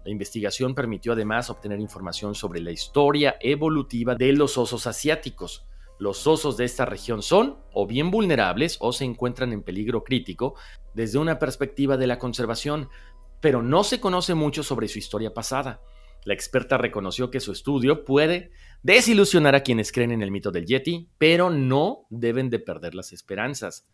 [0.04, 5.66] La investigación permitió además obtener información sobre la historia evolutiva de los osos asiáticos.
[5.98, 10.54] Los osos de esta región son o bien vulnerables o se encuentran en peligro crítico
[10.94, 12.90] desde una perspectiva de la conservación,
[13.40, 15.80] pero no se conoce mucho sobre su historia pasada.
[16.24, 20.66] La experta reconoció que su estudio puede desilusionar a quienes creen en el mito del
[20.66, 23.86] Yeti, pero no deben de perder las esperanzas.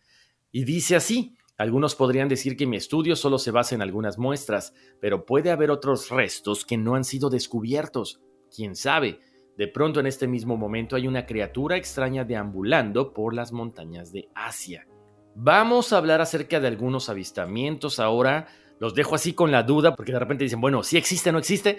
[0.52, 4.74] Y dice así, algunos podrían decir que mi estudio solo se basa en algunas muestras,
[5.00, 8.20] pero puede haber otros restos que no han sido descubiertos.
[8.54, 9.20] ¿Quién sabe?
[9.56, 14.28] De pronto en este mismo momento hay una criatura extraña deambulando por las montañas de
[14.34, 14.88] Asia.
[15.36, 18.48] Vamos a hablar acerca de algunos avistamientos ahora.
[18.80, 21.38] Los dejo así con la duda porque de repente dicen, bueno, si existe o no
[21.38, 21.78] existe,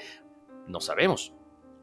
[0.68, 1.34] no sabemos.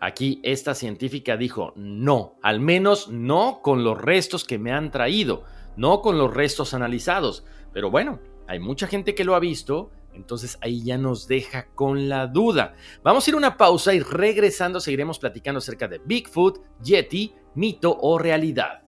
[0.05, 5.45] Aquí esta científica dijo, no, al menos no con los restos que me han traído,
[5.77, 7.45] no con los restos analizados.
[7.73, 12.09] Pero bueno, hay mucha gente que lo ha visto, entonces ahí ya nos deja con
[12.09, 12.75] la duda.
[13.05, 17.97] Vamos a ir a una pausa y regresando seguiremos platicando acerca de Bigfoot, Yeti, mito
[18.01, 18.83] o realidad.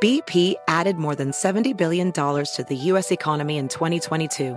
[0.00, 3.10] BP added more than $70 billion to the U.S.
[3.10, 4.56] economy in 2022.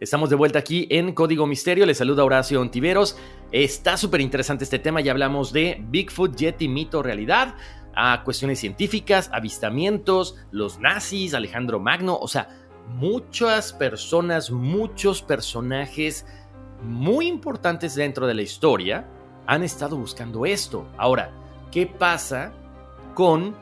[0.00, 1.84] Estamos de vuelta aquí en Código Misterio.
[1.84, 3.18] Les saluda Horacio Ontiveros.
[3.52, 5.02] Está súper interesante este tema.
[5.02, 7.54] Ya hablamos de Bigfoot, Yeti, mito, realidad,
[7.94, 12.16] a cuestiones científicas, avistamientos, los nazis, Alejandro Magno.
[12.16, 12.48] O sea,
[12.94, 16.24] muchas personas, muchos personajes
[16.82, 19.06] muy importantes dentro de la historia
[19.46, 20.88] han estado buscando esto.
[20.96, 21.30] Ahora,
[21.70, 22.54] ¿qué pasa
[23.14, 23.54] con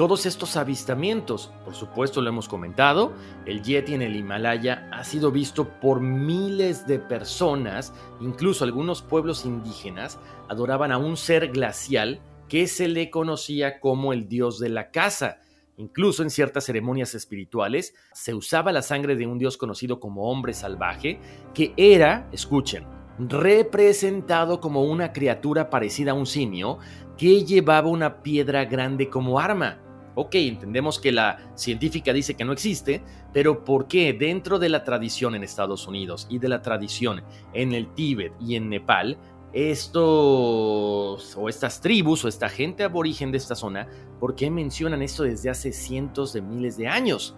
[0.00, 1.52] todos estos avistamientos?
[1.62, 3.12] Por supuesto, lo hemos comentado,
[3.44, 9.44] el Yeti en el Himalaya ha sido visto por miles de personas, incluso algunos pueblos
[9.44, 14.90] indígenas adoraban a un ser glacial que se le conocía como el dios de la
[14.90, 15.40] caza.
[15.76, 20.54] Incluso en ciertas ceremonias espirituales se usaba la sangre de un dios conocido como hombre
[20.54, 21.20] salvaje,
[21.52, 22.86] que era, escuchen,
[23.18, 26.78] representado como una criatura parecida a un simio
[27.18, 29.89] que llevaba una piedra grande como arma.
[30.22, 33.02] Ok, entendemos que la científica dice que no existe,
[33.32, 37.22] pero ¿por qué dentro de la tradición en Estados Unidos y de la tradición
[37.54, 39.16] en el Tíbet y en Nepal
[39.54, 43.88] estos o estas tribus o esta gente aborigen de esta zona,
[44.20, 47.34] ¿por qué mencionan esto desde hace cientos de miles de años?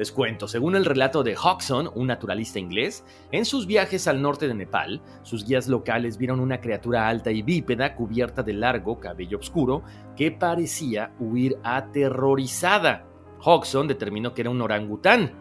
[0.00, 4.48] Les cuento, según el relato de Hodgson, un naturalista inglés, en sus viajes al norte
[4.48, 9.36] de Nepal, sus guías locales vieron una criatura alta y bípeda cubierta de largo cabello
[9.36, 9.82] oscuro
[10.16, 13.04] que parecía huir aterrorizada.
[13.44, 15.34] Hodgson determinó que era un orangután.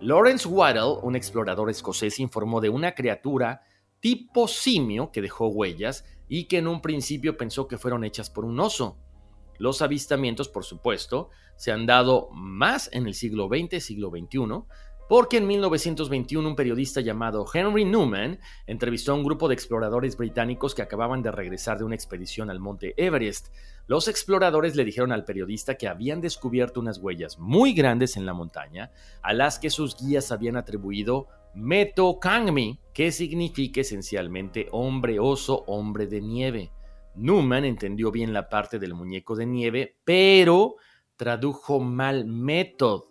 [0.00, 3.62] Lawrence Waddell, un explorador escocés, informó de una criatura
[4.00, 8.44] tipo simio que dejó huellas y que en un principio pensó que fueron hechas por
[8.44, 8.98] un oso.
[9.60, 14.64] Los avistamientos, por supuesto, se han dado más en el siglo XX, siglo XXI,
[15.06, 20.74] porque en 1921 un periodista llamado Henry Newman entrevistó a un grupo de exploradores británicos
[20.74, 23.48] que acababan de regresar de una expedición al monte Everest.
[23.86, 28.32] Los exploradores le dijeron al periodista que habían descubierto unas huellas muy grandes en la
[28.32, 35.64] montaña, a las que sus guías habían atribuido Meto Kangmi, que significa esencialmente hombre oso,
[35.66, 36.70] hombre de nieve.
[37.14, 40.76] Newman entendió bien la parte del muñeco de nieve, pero
[41.16, 43.02] tradujo mal method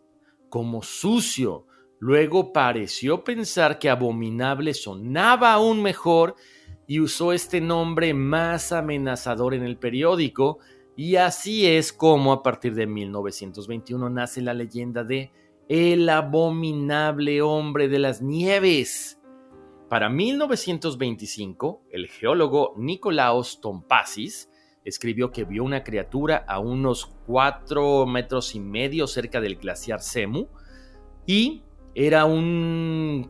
[0.49, 1.65] como sucio.
[1.99, 6.35] Luego pareció pensar que abominable sonaba aún mejor
[6.87, 10.59] y usó este nombre más amenazador en el periódico,
[10.95, 15.31] y así es como a partir de 1921 nace la leyenda de
[15.67, 19.18] el abominable hombre de las nieves.
[19.89, 24.47] Para 1925, el geólogo Nicolaos Tompasis
[24.85, 30.45] escribió que vio una criatura a unos cuatro metros y medio cerca del glaciar Semu
[31.25, 31.63] y
[31.95, 33.27] era una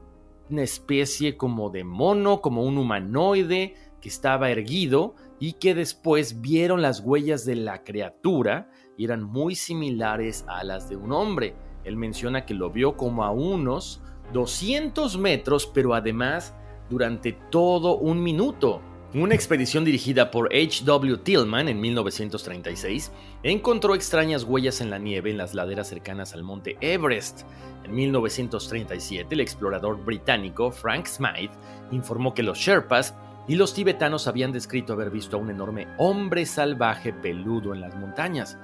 [0.57, 6.99] especie como de mono, como un humanoide que estaba erguido y que después vieron las
[6.99, 11.55] huellas de la criatura y eran muy similares a las de un hombre.
[11.85, 14.01] Él menciona que lo vio como a unos
[14.33, 16.53] 200 metros, pero además
[16.89, 18.81] durante todo un minuto.
[19.13, 21.17] Una expedición dirigida por H.W.
[21.17, 23.11] Tillman en 1936
[23.41, 27.41] encontró extrañas huellas en la nieve en las laderas cercanas al monte Everest.
[27.83, 31.55] En 1937, el explorador británico Frank Smythe
[31.91, 33.15] informó que los Sherpas
[33.47, 37.95] y los tibetanos habían descrito haber visto a un enorme hombre salvaje peludo en las
[37.95, 38.59] montañas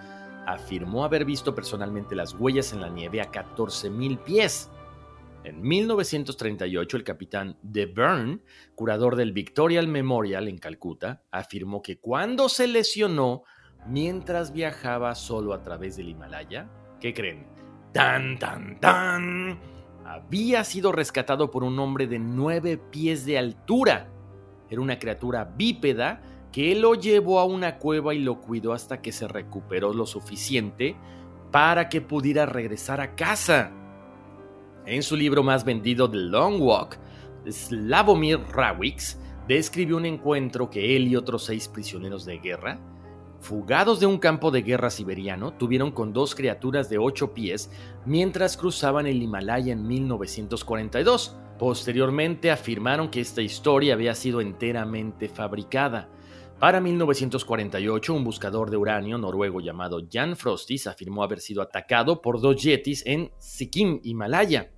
[0.46, 4.70] afirmó haber visto personalmente las huellas en la nieve a 14.000 pies.
[5.46, 8.40] En 1938, el capitán De Byrne,
[8.74, 13.44] curador del Victorial Memorial en Calcuta, afirmó que cuando se lesionó
[13.88, 16.68] mientras viajaba solo a través del Himalaya,
[17.00, 17.46] ¿qué creen?
[17.94, 19.60] ¡Tan, tan, tan!
[20.04, 24.10] Había sido rescatado por un hombre de nueve pies de altura.
[24.68, 29.12] Era una criatura bípeda que lo llevó a una cueva y lo cuidó hasta que
[29.12, 30.96] se recuperó lo suficiente
[31.52, 33.85] para que pudiera regresar a casa.
[34.86, 36.98] En su libro más vendido, The Long Walk,
[37.50, 39.18] Slavomir Rawicz
[39.48, 42.80] describió un encuentro que él y otros seis prisioneros de guerra,
[43.40, 47.72] fugados de un campo de guerra siberiano, tuvieron con dos criaturas de ocho pies
[48.06, 51.36] mientras cruzaban el Himalaya en 1942.
[51.58, 56.10] Posteriormente afirmaron que esta historia había sido enteramente fabricada.
[56.60, 62.42] Para 1948, un buscador de uranio noruego llamado Jan Frostis afirmó haber sido atacado por
[62.42, 64.72] dos yetis en Sikkim, Himalaya.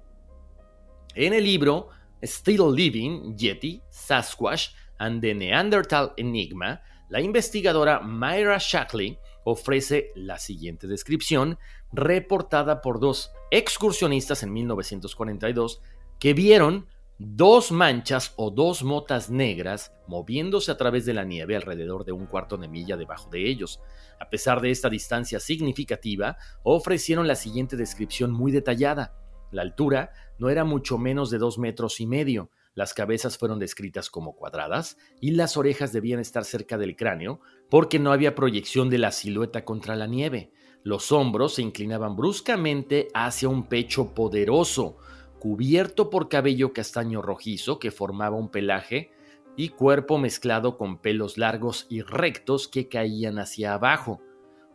[1.20, 1.90] En el libro
[2.22, 4.68] Still Living, Yeti, Sasquatch
[5.00, 11.58] and the Neanderthal Enigma, la investigadora Myra Shackley ofrece la siguiente descripción,
[11.92, 15.82] reportada por dos excursionistas en 1942
[16.20, 16.86] que vieron
[17.18, 22.28] dos manchas o dos motas negras moviéndose a través de la nieve alrededor de un
[22.28, 23.82] cuarto de milla debajo de ellos.
[24.20, 29.16] A pesar de esta distancia significativa, ofrecieron la siguiente descripción muy detallada.
[29.52, 34.12] La altura no era mucho menos de dos metros y medio, las cabezas fueron descritas
[34.12, 37.42] como cuadradas y las orejas debían estar cerca del cráneo
[37.72, 40.52] porque no había proyección de la silueta contra la nieve.
[40.84, 44.98] Los hombros se inclinaban bruscamente hacia un pecho poderoso,
[45.40, 49.10] cubierto por cabello castaño rojizo que formaba un pelaje
[49.56, 54.22] y cuerpo mezclado con pelos largos y rectos que caían hacia abajo.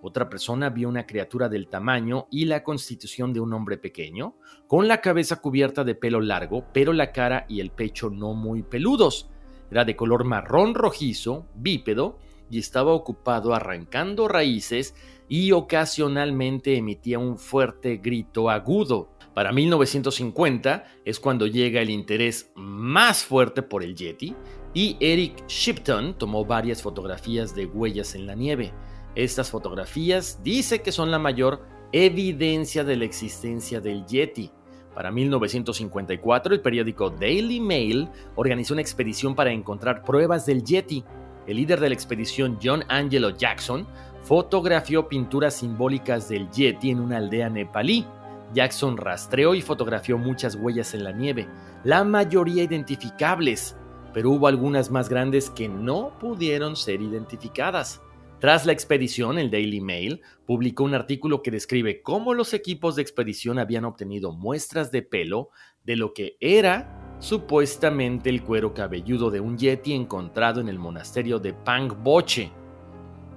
[0.04, 4.34] Otra persona vio una criatura del tamaño y la constitución de un hombre pequeño,
[4.66, 8.64] con la cabeza cubierta de pelo largo, pero la cara y el pecho no muy
[8.64, 9.30] peludos.
[9.70, 12.18] Era de color marrón rojizo, bípedo,
[12.50, 14.94] y estaba ocupado arrancando raíces
[15.28, 19.08] y ocasionalmente emitía un fuerte grito agudo.
[19.34, 24.34] Para 1950 es cuando llega el interés más fuerte por el Yeti
[24.74, 28.72] y Eric Shipton tomó varias fotografías de huellas en la nieve.
[29.14, 31.60] Estas fotografías dice que son la mayor
[31.92, 34.50] evidencia de la existencia del Yeti.
[34.94, 41.04] Para 1954 el periódico Daily Mail organizó una expedición para encontrar pruebas del Yeti.
[41.46, 43.86] El líder de la expedición, John Angelo Jackson,
[44.22, 48.06] fotografió pinturas simbólicas del Yeti en una aldea nepalí.
[48.54, 51.48] Jackson rastreó y fotografió muchas huellas en la nieve,
[51.84, 53.76] la mayoría identificables,
[54.12, 58.02] pero hubo algunas más grandes que no pudieron ser identificadas.
[58.42, 63.02] Tras la expedición, el Daily Mail publicó un artículo que describe cómo los equipos de
[63.02, 65.50] expedición habían obtenido muestras de pelo
[65.84, 71.38] de lo que era supuestamente el cuero cabelludo de un yeti encontrado en el monasterio
[71.38, 72.50] de Pangboche.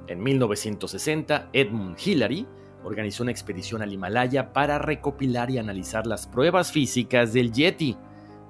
[0.08, 2.48] En 1960, Edmund Hillary
[2.84, 7.96] organizó una expedición al Himalaya para recopilar y analizar las pruebas físicas del Yeti.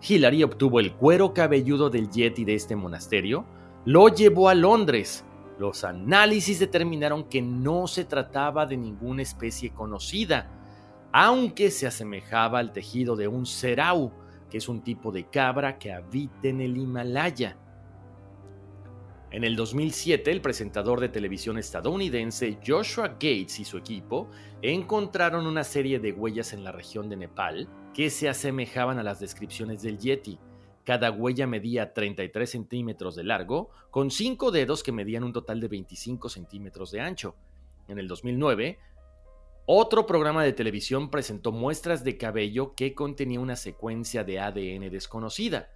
[0.07, 3.45] Hillary obtuvo el cuero cabelludo del Yeti de este monasterio,
[3.83, 5.25] lo llevó a Londres.
[5.57, 10.51] Los análisis determinaron que no se trataba de ninguna especie conocida,
[11.11, 14.11] aunque se asemejaba al tejido de un serau,
[14.49, 17.57] que es un tipo de cabra que habita en el Himalaya.
[19.31, 24.29] En el 2007, el presentador de televisión estadounidense Joshua Gates y su equipo
[24.61, 29.19] encontraron una serie de huellas en la región de Nepal que se asemejaban a las
[29.19, 30.37] descripciones del Yeti.
[30.85, 35.67] Cada huella medía 33 centímetros de largo, con cinco dedos que medían un total de
[35.67, 37.35] 25 centímetros de ancho.
[37.87, 38.77] En el 2009,
[39.65, 45.71] otro programa de televisión presentó muestras de cabello que contenía una secuencia de ADN desconocida.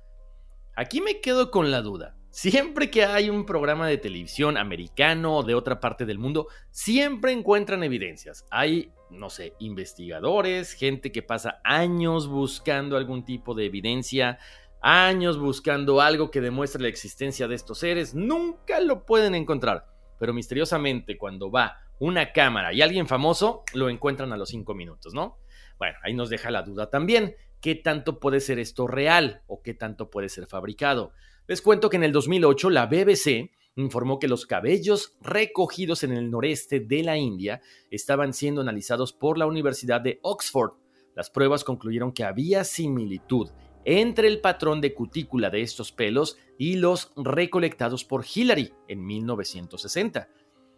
[0.76, 2.16] Aquí me quedo con la duda.
[2.30, 7.32] Siempre que hay un programa de televisión americano o de otra parte del mundo, siempre
[7.32, 8.46] encuentran evidencias.
[8.52, 14.38] Hay, no sé, investigadores, gente que pasa años buscando algún tipo de evidencia,
[14.82, 19.88] años buscando algo que demuestre la existencia de estos seres, nunca lo pueden encontrar.
[20.20, 25.14] Pero misteriosamente cuando va una cámara y alguien famoso, lo encuentran a los cinco minutos,
[25.14, 25.38] ¿no?
[25.78, 27.36] Bueno, ahí nos deja la duda también.
[27.62, 31.12] ¿Qué tanto puede ser esto real o qué tanto puede ser fabricado?
[31.48, 36.30] Les cuento que en el 2008 la BBC informó que los cabellos recogidos en el
[36.30, 37.62] noreste de la India
[37.92, 40.74] estaban siendo analizados por la Universidad de Oxford.
[41.16, 43.50] Las pruebas concluyeron que había similitud
[43.98, 50.30] entre el patrón de cutícula de estos pelos y los recolectados por Hillary en 1960.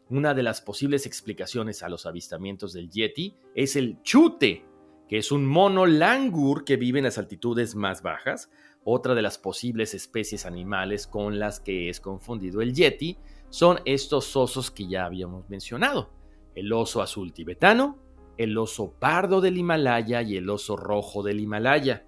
[0.09, 4.63] Una de las posibles explicaciones a los avistamientos del Yeti es el chute,
[5.09, 8.49] que es un mono langur que vive en las altitudes más bajas,
[8.85, 13.17] otra de las posibles especies animales con las que es confundido el yeti
[13.49, 16.13] son estos osos que ya habíamos mencionado,
[16.55, 17.99] el oso azul tibetano,
[18.37, 22.05] el oso pardo del Himalaya y el oso rojo del Himalaya.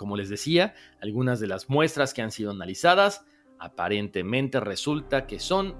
[0.00, 0.72] Como les decía,
[1.02, 3.26] algunas de las muestras que han sido analizadas
[3.58, 5.74] aparentemente resulta que son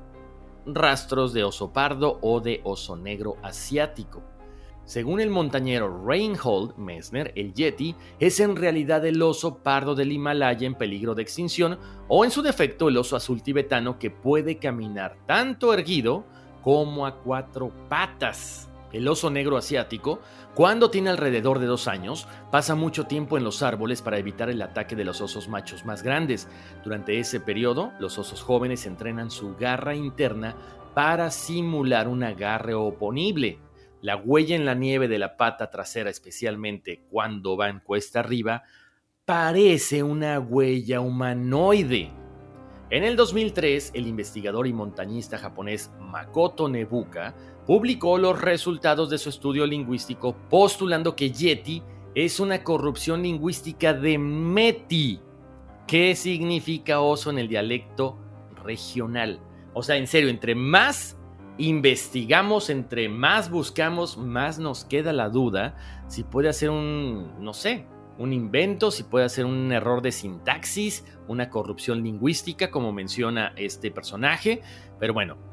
[0.66, 4.22] rastros de oso pardo o de oso negro asiático.
[4.84, 10.66] Según el montañero Reinhold Messner, el yeti es en realidad el oso pardo del Himalaya
[10.66, 15.16] en peligro de extinción o en su defecto el oso azul tibetano que puede caminar
[15.26, 16.26] tanto erguido
[16.60, 18.69] como a cuatro patas.
[18.92, 20.20] El oso negro asiático,
[20.54, 24.60] cuando tiene alrededor de dos años, pasa mucho tiempo en los árboles para evitar el
[24.62, 26.48] ataque de los osos machos más grandes.
[26.82, 30.56] Durante ese periodo, los osos jóvenes entrenan su garra interna
[30.94, 33.60] para simular un agarre oponible.
[34.02, 38.64] La huella en la nieve de la pata trasera, especialmente cuando va en cuesta arriba,
[39.24, 42.10] parece una huella humanoide.
[42.90, 47.36] En el 2003, el investigador y montañista japonés Makoto Nebuka
[47.70, 51.84] publicó los resultados de su estudio lingüístico postulando que Yeti
[52.16, 55.20] es una corrupción lingüística de Meti.
[55.86, 58.18] ¿Qué significa oso en el dialecto
[58.64, 59.38] regional?
[59.72, 61.16] O sea, en serio, entre más
[61.58, 65.76] investigamos, entre más buscamos, más nos queda la duda
[66.08, 67.86] si puede hacer un, no sé,
[68.18, 73.92] un invento, si puede hacer un error de sintaxis, una corrupción lingüística, como menciona este
[73.92, 74.60] personaje.
[74.98, 75.49] Pero bueno,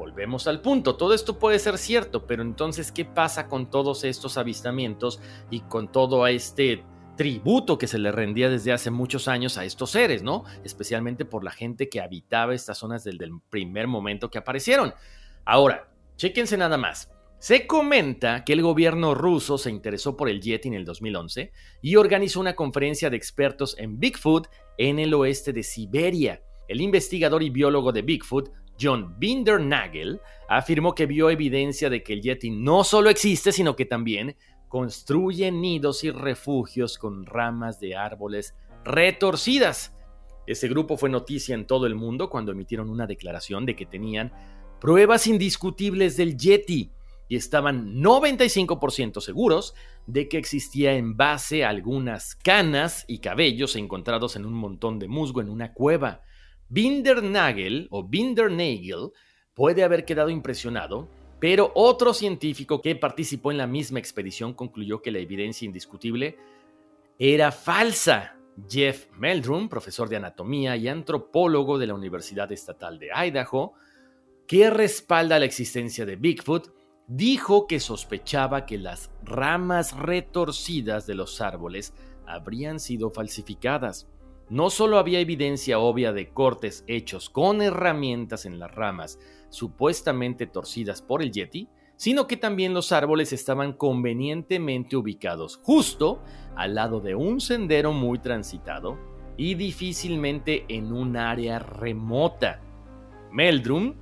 [0.00, 0.96] volvemos al punto.
[0.96, 5.20] Todo esto puede ser cierto, pero entonces, ¿qué pasa con todos estos avistamientos
[5.50, 6.82] y con todo este
[7.18, 10.44] tributo que se le rendía desde hace muchos años a estos seres, ¿no?
[10.64, 14.94] Especialmente por la gente que habitaba estas zonas desde el primer momento que aparecieron.
[15.44, 17.10] Ahora, chéquense nada más.
[17.38, 21.96] Se comenta que el gobierno ruso se interesó por el Yeti en el 2011 y
[21.96, 24.48] organizó una conferencia de expertos en Bigfoot
[24.78, 26.42] en el oeste de Siberia.
[26.68, 32.22] El investigador y biólogo de Bigfoot, John Bindernagel, afirmó que vio evidencia de que el
[32.22, 34.36] Yeti no solo existe, sino que también
[34.68, 38.54] construye nidos y refugios con ramas de árboles
[38.84, 39.94] retorcidas.
[40.46, 44.32] Ese grupo fue noticia en todo el mundo cuando emitieron una declaración de que tenían
[44.80, 46.90] pruebas indiscutibles del Yeti
[47.28, 49.74] y estaban 95% seguros
[50.06, 55.40] de que existía en base algunas canas y cabellos encontrados en un montón de musgo
[55.40, 56.22] en una cueva.
[56.70, 59.10] Bindernagel o Bindernagel
[59.54, 61.08] puede haber quedado impresionado,
[61.40, 66.38] pero otro científico que participó en la misma expedición concluyó que la evidencia indiscutible
[67.18, 68.36] era falsa.
[68.68, 73.72] Jeff Meldrum, profesor de anatomía y antropólogo de la Universidad Estatal de Idaho,
[74.46, 76.72] que respalda la existencia de Bigfoot,
[77.06, 81.94] dijo que sospechaba que las ramas retorcidas de los árboles
[82.26, 84.08] habrían sido falsificadas.
[84.50, 91.02] No solo había evidencia obvia de cortes hechos con herramientas en las ramas supuestamente torcidas
[91.02, 96.20] por el Yeti, sino que también los árboles estaban convenientemente ubicados justo
[96.56, 98.98] al lado de un sendero muy transitado
[99.36, 102.60] y difícilmente en un área remota.
[103.30, 103.94] Meldrum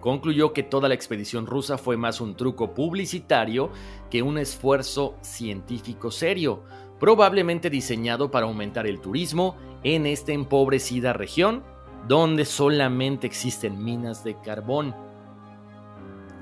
[0.00, 3.70] concluyó que toda la expedición rusa fue más un truco publicitario
[4.08, 6.62] que un esfuerzo científico serio,
[6.98, 11.62] probablemente diseñado para aumentar el turismo en esta empobrecida región
[12.08, 14.94] donde solamente existen minas de carbón.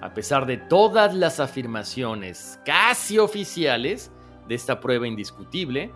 [0.01, 4.13] A pesar de todas las afirmaciones casi oficiales
[4.49, 5.91] de esta prueba indiscutible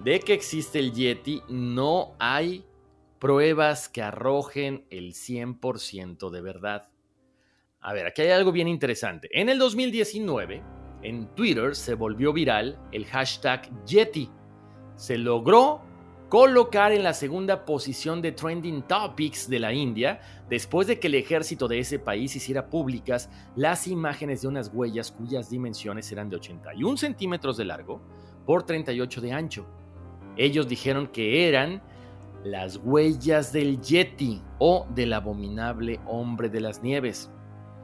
[0.00, 2.64] de que existe el Yeti, no hay
[3.18, 6.88] pruebas que arrojen el 100% de verdad.
[7.80, 9.28] A ver, aquí hay algo bien interesante.
[9.32, 10.62] En el 2019,
[11.02, 14.30] en Twitter se volvió viral el hashtag Yeti.
[14.96, 15.82] Se logró
[16.28, 21.16] colocar en la segunda posición de Trending Topics de la India después de que el
[21.16, 26.36] ejército de ese país hiciera públicas las imágenes de unas huellas cuyas dimensiones eran de
[26.36, 28.00] 81 centímetros de largo
[28.46, 29.66] por 38 de ancho.
[30.36, 31.82] Ellos dijeron que eran
[32.44, 37.30] las huellas del Yeti o del abominable hombre de las nieves.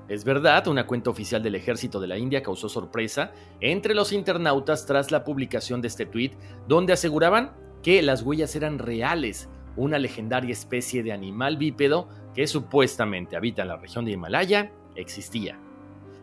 [0.09, 4.87] Es verdad, una cuenta oficial del ejército de la India causó sorpresa entre los internautas
[4.87, 6.33] tras la publicación de este tweet,
[6.69, 7.53] donde aseguraban
[7.83, 13.69] que las huellas eran reales, una legendaria especie de animal bípedo que supuestamente habita en
[13.69, 15.59] la región de Himalaya existía.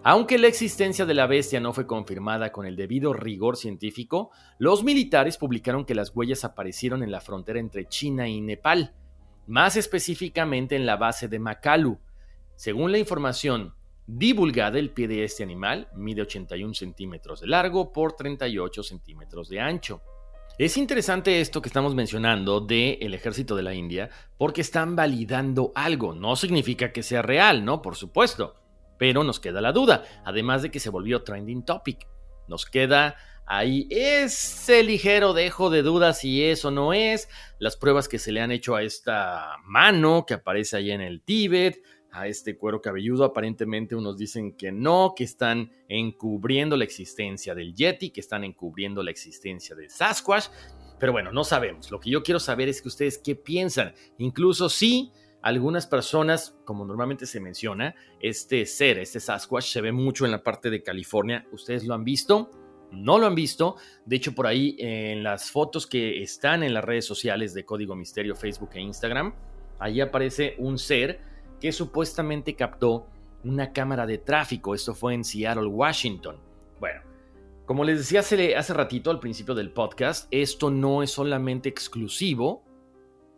[0.05, 4.83] Aunque la existencia de la bestia no fue confirmada con el debido rigor científico, los
[4.83, 8.93] militares publicaron que las huellas aparecieron en la frontera entre China y Nepal,
[9.47, 11.99] más específicamente en la base de Makalu.
[12.55, 13.73] Según la información
[14.05, 19.59] divulgada, el pie de este animal mide 81 centímetros de largo por 38 centímetros de
[19.59, 20.01] ancho.
[20.57, 26.13] Es interesante esto que estamos mencionando del ejército de la India porque están validando algo.
[26.13, 27.81] No significa que sea real, ¿no?
[27.81, 28.63] Por supuesto
[29.03, 32.07] pero nos queda la duda, además de que se volvió trending topic.
[32.47, 37.27] Nos queda ahí ese ligero dejo de duda si es o no es,
[37.59, 41.21] las pruebas que se le han hecho a esta mano que aparece ahí en el
[41.21, 41.81] Tíbet,
[42.13, 47.73] a este cuero cabelludo, aparentemente unos dicen que no, que están encubriendo la existencia del
[47.73, 50.45] Yeti, que están encubriendo la existencia de Sasquatch,
[50.99, 51.89] pero bueno, no sabemos.
[51.89, 55.11] Lo que yo quiero saber es que ustedes qué piensan, incluso si
[55.41, 60.43] algunas personas, como normalmente se menciona, este ser, este Sasquatch, se ve mucho en la
[60.43, 61.45] parte de California.
[61.51, 62.51] ¿Ustedes lo han visto?
[62.91, 63.75] No lo han visto.
[64.05, 67.95] De hecho, por ahí en las fotos que están en las redes sociales de Código
[67.95, 69.33] Misterio, Facebook e Instagram,
[69.79, 71.32] ahí aparece un ser
[71.63, 73.07] que supuestamente captó
[73.45, 74.75] una cámara de tráfico.
[74.75, 76.35] Esto fue en Seattle, Washington.
[76.77, 76.99] Bueno,
[77.65, 82.65] como les decía hace, hace ratito al principio del podcast, esto no es solamente exclusivo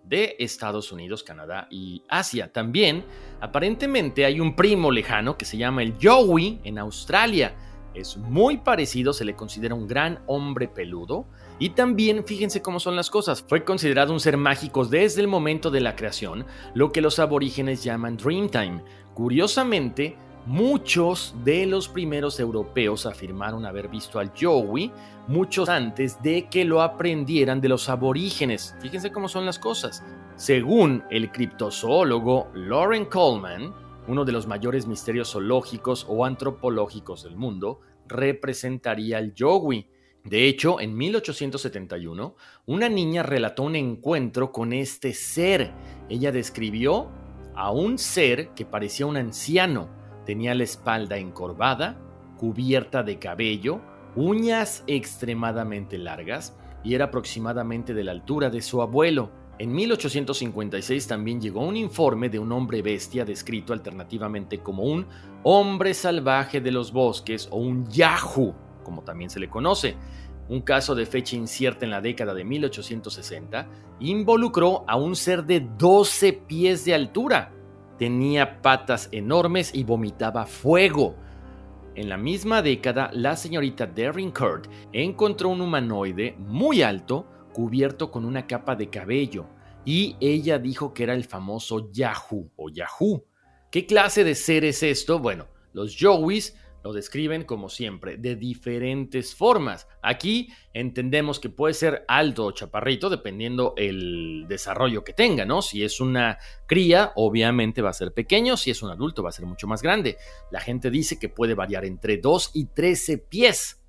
[0.04, 2.52] de Estados Unidos, Canadá y Asia.
[2.52, 3.06] También,
[3.42, 7.54] aparentemente, hay un primo lejano que se llama el Yowie en Australia.
[7.94, 11.28] Es muy parecido, se le considera un gran hombre peludo.
[11.58, 15.72] Y también, fíjense cómo son las cosas, fue considerado un ser mágico desde el momento
[15.72, 18.84] de la creación, lo que los aborígenes llaman Dreamtime.
[19.14, 24.92] Curiosamente, Muchos de los primeros europeos afirmaron haber visto al Yowie
[25.28, 28.76] muchos antes de que lo aprendieran de los aborígenes.
[28.80, 30.04] Fíjense cómo son las cosas.
[30.36, 33.74] Según el criptozoólogo Lauren Coleman,
[34.08, 39.90] uno de los mayores misterios zoológicos o antropológicos del mundo, representaría al Yowie.
[40.26, 45.72] De hecho, en 1871, una niña relató un encuentro con este ser.
[46.10, 47.10] Ella describió
[47.56, 49.90] a un ser que parecía un anciano
[50.26, 51.98] Tenía la espalda encorvada,
[52.38, 53.80] cubierta de cabello,
[54.16, 59.30] uñas extremadamente largas y era aproximadamente de la altura de su abuelo.
[59.60, 65.06] En 1856 también llegó un informe de un hombre bestia descrito alternativamente como un
[65.44, 68.56] hombre salvaje de los bosques o un yahoo,
[68.86, 69.98] como también se le conoce.
[70.48, 73.68] Un caso de fecha incierta en la década de 1860
[74.00, 77.52] involucró a un ser de 12 pies de altura,
[77.98, 81.16] tenía patas enormes y vomitaba fuego.
[81.96, 88.26] En la misma década, la señorita Darren Kurt encontró un humanoide muy alto cubierto con
[88.26, 89.48] una capa de cabello
[89.86, 93.26] y ella dijo que era el famoso Yahoo o Yahoo.
[93.72, 95.20] ¿Qué clase de ser es esto?
[95.20, 99.88] Bueno, los Yowies lo describen como siempre, de diferentes formas.
[100.04, 105.64] Aquí entendemos que puede ser alto o chaparrito dependiendo el desarrollo que tenga, ¿no?
[105.64, 109.32] Si es una cría, obviamente va a ser pequeño, si es un adulto va a
[109.32, 110.18] ser mucho más grande.
[110.52, 113.82] La gente dice que puede variar entre 2 y 13 pies.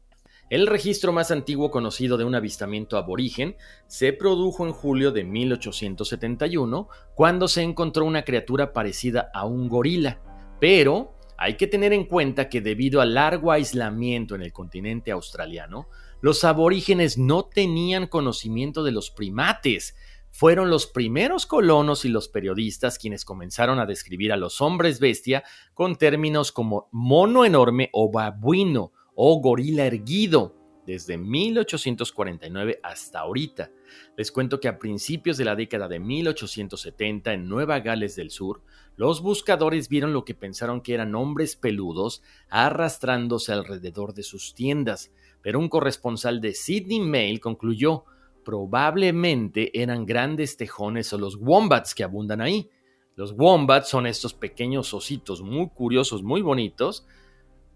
[0.49, 3.57] El registro más antiguo conocido de un avistamiento aborigen
[3.89, 10.23] se produjo en julio de 1871, cuando se encontró una criatura parecida a un gorila,
[10.61, 15.89] pero hay que tener en cuenta que debido al largo aislamiento en el continente australiano,
[16.21, 19.95] los aborígenes no tenían conocimiento de los primates.
[20.31, 25.45] Fueron los primeros colonos y los periodistas quienes comenzaron a describir a los hombres bestia
[25.75, 30.55] con términos como mono enorme o babuino o gorila erguido
[30.87, 33.71] desde 1849 hasta ahorita.
[34.17, 38.63] Les cuento que a principios de la década de 1870 en Nueva Gales del Sur,
[38.97, 45.13] los buscadores vieron lo que pensaron que eran hombres peludos arrastrándose alrededor de sus tiendas,
[45.43, 48.05] pero un corresponsal de Sydney Mail concluyó
[48.47, 52.71] probablemente eran grandes tejones o los wombats que abundan ahí.
[53.17, 57.07] Los wombats son estos pequeños ositos muy curiosos, muy bonitos,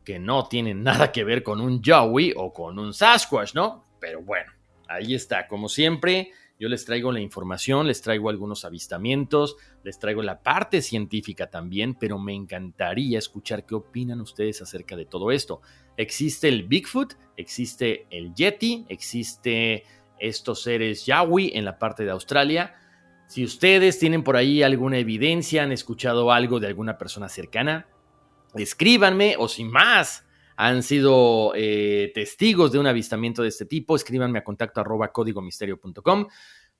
[0.04, 3.84] que no tienen nada que ver con un Yowie o con un Sasquatch, ¿no?
[3.98, 4.52] Pero bueno,
[4.88, 6.30] ahí está, como siempre,
[6.60, 11.94] yo les traigo la información, les traigo algunos avistamientos, les traigo la parte científica también,
[11.94, 15.62] pero me encantaría escuchar qué opinan ustedes acerca de todo esto.
[15.96, 19.84] Existe el Bigfoot, existe el Yeti, existe
[20.18, 22.74] estos seres Yowie en la parte de Australia.
[23.26, 27.88] Si ustedes tienen por ahí alguna evidencia, han escuchado algo de alguna persona cercana,
[28.54, 30.26] escríbanme o sin más
[30.62, 36.26] han sido eh, testigos de un avistamiento de este tipo, escríbanme a contacto arroba códigomisterio.com.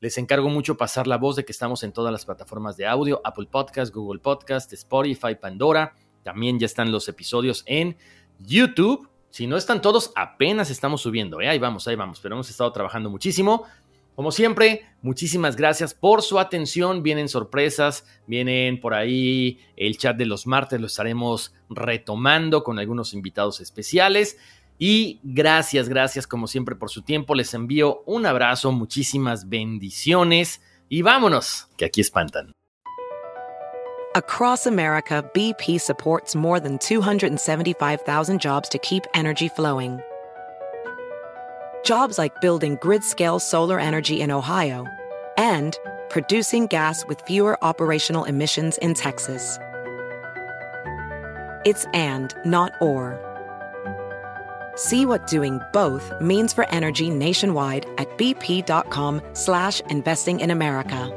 [0.01, 3.23] Les encargo mucho pasar la voz de que estamos en todas las plataformas de audio,
[3.25, 5.95] Apple Podcast, Google Podcast, Spotify, Pandora.
[6.23, 7.97] También ya están los episodios en
[8.39, 9.09] YouTube.
[9.31, 11.41] Si no están todos, apenas estamos subiendo.
[11.41, 11.49] ¿eh?
[11.49, 12.21] Ahí vamos, ahí vamos.
[12.21, 13.65] Pero hemos estado trabajando muchísimo.
[14.21, 17.03] Como siempre, muchísimas gracias por su atención.
[17.03, 23.15] Vienen sorpresas, vienen por ahí el chat de los martes, lo estaremos retomando con algunos
[23.15, 24.37] invitados especiales.
[24.79, 27.35] Y gracias, gracias como siempre por su tiempo.
[27.35, 30.61] Les envío un abrazo, muchísimas bendiciones
[30.91, 32.53] y vámonos, que aquí espantan.
[34.15, 39.99] Across America, BP supports more than 275,000 jobs to keep energy flowing.
[41.85, 44.87] Jobs like building grid scale solar energy in Ohio
[45.37, 45.77] and
[46.09, 49.59] producing gas with fewer operational emissions in Texas.
[51.65, 53.19] It's and, not or.
[54.77, 61.17] See what doing both means for energy nationwide at bp.com slash investing in America.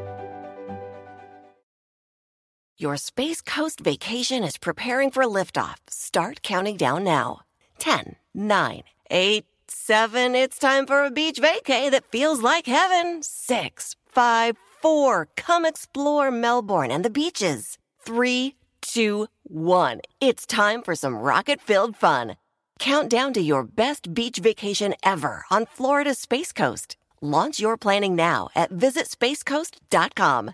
[2.77, 5.77] Your Space Coast vacation is preparing for liftoff.
[5.89, 7.41] Start counting down now.
[7.79, 9.45] 10, 9, 8,
[9.75, 13.23] Seven, it's time for a beach vacay that feels like heaven.
[13.23, 17.79] Six, five, four, come explore Melbourne and the beaches.
[17.99, 22.37] Three, two, one, it's time for some rocket filled fun.
[22.77, 26.95] Count down to your best beach vacation ever on Florida's Space Coast.
[27.19, 30.53] Launch your planning now at visitspacecoast.com.